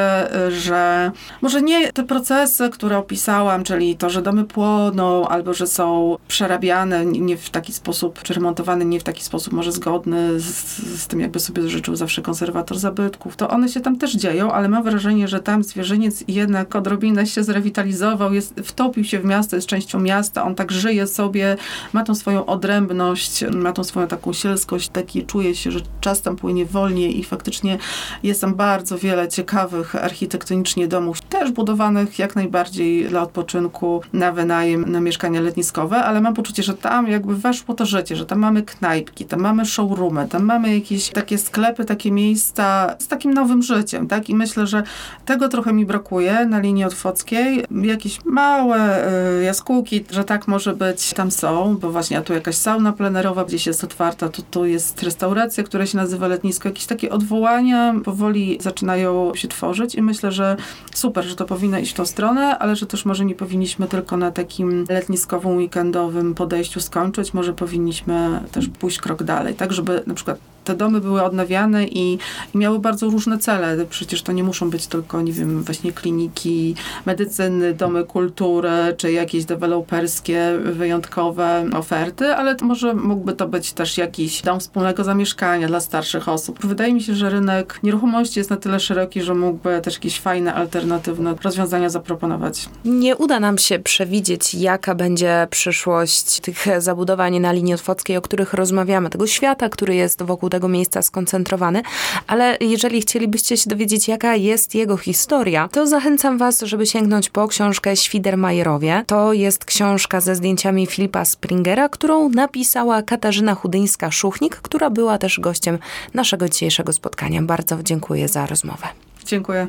że 0.49 1.11
może 1.41 1.61
nie 1.61 1.93
te 1.93 2.03
procesy, 2.03 2.69
które 2.69 2.97
opisałam, 2.97 3.63
czyli 3.63 3.95
to, 3.95 4.09
że 4.09 4.21
domy 4.21 4.43
płoną 4.43 5.27
albo 5.27 5.53
że 5.53 5.67
są 5.67 6.17
przerabiane 6.27 7.05
nie 7.05 7.37
w 7.37 7.49
taki 7.49 7.73
sposób, 7.73 8.21
czy 8.23 8.33
remontowane 8.33 8.85
nie 8.85 8.99
w 8.99 9.03
taki 9.03 9.23
sposób 9.23 9.53
może 9.53 9.71
zgodny 9.71 10.39
z, 10.39 10.77
z 11.01 11.07
tym, 11.07 11.19
jakby 11.19 11.39
sobie 11.39 11.69
życzył 11.69 11.95
zawsze 11.95 12.21
konserwator 12.21 12.79
zabytków, 12.79 13.35
to 13.35 13.49
one 13.49 13.69
się 13.69 13.79
tam 13.79 13.97
też 13.97 14.13
dzieją, 14.13 14.51
ale 14.51 14.69
mam 14.69 14.83
wrażenie, 14.83 15.27
że 15.27 15.39
tam 15.39 15.63
zwierzyniec 15.63 16.23
jednak 16.27 16.75
odrobinę 16.75 17.27
się 17.27 17.43
zrewitalizował, 17.43 18.33
jest, 18.33 18.44
wtopił 18.63 19.03
się 19.03 19.19
w 19.19 19.25
miasto, 19.25 19.55
jest 19.55 19.67
częścią 19.67 19.99
miasta, 19.99 20.43
on 20.43 20.55
tak 20.55 20.71
żyje 20.71 21.07
sobie, 21.07 21.57
ma 21.93 22.03
tą 22.03 22.15
swoją 22.15 22.45
odrębność, 22.45 23.43
ma 23.51 23.71
tą 23.71 23.83
swoją 23.83 24.07
taką 24.07 24.33
sielskość, 24.33 24.89
taki 24.89 25.25
czuje 25.25 25.55
się, 25.55 25.71
że 25.71 25.79
czas 26.01 26.21
tam 26.21 26.35
płynie 26.35 26.65
wolniej 26.65 27.19
i 27.19 27.23
faktycznie 27.23 27.77
jest 28.23 28.41
tam 28.41 28.55
bardzo 28.55 28.97
wiele 28.97 29.27
ciekawych 29.27 29.95
architektonicznie 29.95 30.87
domów, 30.87 31.21
też 31.45 31.53
budowanych 31.53 32.19
jak 32.19 32.35
najbardziej 32.35 33.07
dla 33.09 33.21
odpoczynku, 33.21 34.01
na 34.13 34.31
wynajem, 34.31 34.91
na 34.91 35.01
mieszkania 35.01 35.41
letniskowe, 35.41 35.97
ale 35.97 36.21
mam 36.21 36.33
poczucie, 36.33 36.63
że 36.63 36.73
tam 36.73 37.07
jakby 37.07 37.35
weszło 37.35 37.75
to 37.75 37.85
życie, 37.85 38.15
że 38.15 38.25
tam 38.25 38.39
mamy 38.39 38.63
knajpki, 38.63 39.25
tam 39.25 39.39
mamy 39.39 39.65
showroomy, 39.65 40.27
tam 40.27 40.43
mamy 40.43 40.75
jakieś 40.75 41.09
takie 41.09 41.37
sklepy, 41.37 41.85
takie 41.85 42.11
miejsca 42.11 42.95
z 42.99 43.07
takim 43.07 43.33
nowym 43.33 43.61
życiem, 43.61 44.07
tak? 44.07 44.29
I 44.29 44.35
myślę, 44.35 44.67
że 44.67 44.83
tego 45.25 45.49
trochę 45.49 45.73
mi 45.73 45.85
brakuje 45.85 46.45
na 46.45 46.59
linii 46.59 46.83
otwockiej. 46.83 47.65
Jakieś 47.71 48.25
małe 48.25 49.07
y, 49.39 49.43
jaskółki, 49.43 50.05
że 50.11 50.23
tak 50.23 50.47
może 50.47 50.75
być, 50.75 51.13
tam 51.13 51.31
są, 51.31 51.77
bo 51.77 51.91
właśnie 51.91 52.17
a 52.17 52.21
tu 52.21 52.33
jakaś 52.33 52.55
sauna 52.55 52.93
plenerowa 52.93 53.45
gdzieś 53.45 53.67
jest 53.67 53.83
otwarta, 53.83 54.29
tu, 54.29 54.41
tu 54.51 54.65
jest 54.65 55.03
restauracja, 55.03 55.63
która 55.63 55.85
się 55.85 55.97
nazywa 55.97 56.27
letnisko. 56.27 56.69
Jakieś 56.69 56.85
takie 56.85 57.09
odwołania 57.09 57.95
powoli 58.05 58.57
zaczynają 58.61 59.35
się 59.35 59.47
tworzyć 59.47 59.95
i 59.95 60.01
myślę, 60.01 60.31
że 60.31 60.57
super, 60.93 61.25
że 61.35 61.39
to 61.39 61.45
powinno 61.45 61.79
iść 61.79 61.91
w 61.91 61.95
tą 61.95 62.05
stronę, 62.05 62.57
ale 62.59 62.75
że 62.75 62.85
też 62.85 63.05
może 63.05 63.25
nie 63.25 63.35
powinniśmy 63.35 63.87
tylko 63.87 64.17
na 64.17 64.31
takim 64.31 64.85
letniskowym, 64.89 65.57
weekendowym 65.57 66.35
podejściu 66.35 66.79
skończyć, 66.79 67.33
może 67.33 67.53
powinniśmy 67.53 68.39
też 68.51 68.67
pójść 68.67 68.97
krok 68.97 69.23
dalej, 69.23 69.55
tak 69.55 69.73
żeby 69.73 70.03
na 70.07 70.13
przykład 70.13 70.37
te 70.65 70.75
domy 70.75 71.01
były 71.01 71.23
odnawiane 71.23 71.85
i, 71.85 72.13
i, 72.53 72.57
miały 72.57 72.79
bardzo 72.79 73.09
różne 73.09 73.37
cele. 73.37 73.85
Przecież 73.89 74.21
to 74.21 74.31
nie 74.31 74.43
muszą 74.43 74.69
być 74.69 74.87
tylko, 74.87 75.21
nie 75.21 75.31
wiem, 75.31 75.63
właśnie 75.63 75.91
kliniki 75.91 76.75
medycyny, 77.05 77.73
domy 77.73 78.03
kultury, 78.03 78.69
czy 78.97 79.11
jakieś 79.11 79.45
deweloperskie, 79.45 80.59
wyjątkowe 80.63 81.65
oferty, 81.73 82.35
ale 82.35 82.55
może 82.61 82.93
mógłby 82.93 83.33
to 83.33 83.47
być 83.47 83.73
też 83.73 83.97
jakiś 83.97 84.41
dom 84.41 84.59
wspólnego 84.59 85.03
zamieszkania 85.03 85.67
dla 85.67 85.79
starszych 85.79 86.29
osób. 86.29 86.65
Wydaje 86.65 86.93
mi 86.93 87.01
się, 87.01 87.15
że 87.15 87.29
rynek 87.29 87.79
nieruchomości 87.83 88.39
jest 88.39 88.49
na 88.49 88.57
tyle 88.57 88.79
szeroki, 88.79 89.21
że 89.21 89.35
mógłby 89.35 89.81
też 89.81 89.93
jakieś 89.93 90.19
fajne, 90.19 90.53
alternatywne 90.53 91.35
rozwiązania 91.43 91.89
zaproponować. 91.89 92.69
Nie 92.85 93.15
uda 93.15 93.39
nam 93.39 93.57
się 93.57 93.79
przewidzieć, 93.79 94.53
jaka 94.53 94.95
będzie 94.95 95.47
przyszłość 95.49 96.39
tych 96.39 96.65
zabudowań 96.77 97.39
na 97.39 97.51
linii 97.51 97.73
otwockiej, 97.73 98.17
o 98.17 98.21
których 98.21 98.53
rozmawiamy, 98.53 99.09
tego 99.09 99.27
świata, 99.27 99.69
który 99.69 99.95
jest 99.95 100.23
wokół 100.23 100.49
tego 100.55 100.67
miejsca 100.67 101.01
skoncentrowany, 101.01 101.81
ale 102.27 102.57
jeżeli 102.61 103.01
chcielibyście 103.01 103.57
się 103.57 103.69
dowiedzieć, 103.69 104.07
jaka 104.07 104.35
jest 104.35 104.75
jego 104.75 104.97
historia, 104.97 105.69
to 105.71 105.87
zachęcam 105.87 106.37
Was, 106.37 106.61
żeby 106.61 106.85
sięgnąć 106.85 107.29
po 107.29 107.47
książkę 107.47 107.95
Świdermajerowie. 107.95 109.03
To 109.07 109.33
jest 109.33 109.65
książka 109.65 110.21
ze 110.21 110.35
zdjęciami 110.35 110.87
Filipa 110.87 111.25
Springera, 111.25 111.89
którą 111.89 112.29
napisała 112.29 113.01
Katarzyna 113.01 113.53
Chudyńska-Szuchnik, 113.55 114.49
która 114.49 114.89
była 114.89 115.17
też 115.17 115.39
gościem 115.39 115.77
naszego 116.13 116.49
dzisiejszego 116.49 116.93
spotkania. 116.93 117.41
Bardzo 117.41 117.83
dziękuję 117.83 118.27
za 118.27 118.45
rozmowę. 118.45 118.87
Dziękuję. 119.25 119.67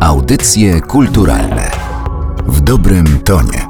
Audycje 0.00 0.80
kulturalne 0.80 1.70
w 2.46 2.60
dobrym 2.60 3.20
tonie. 3.24 3.69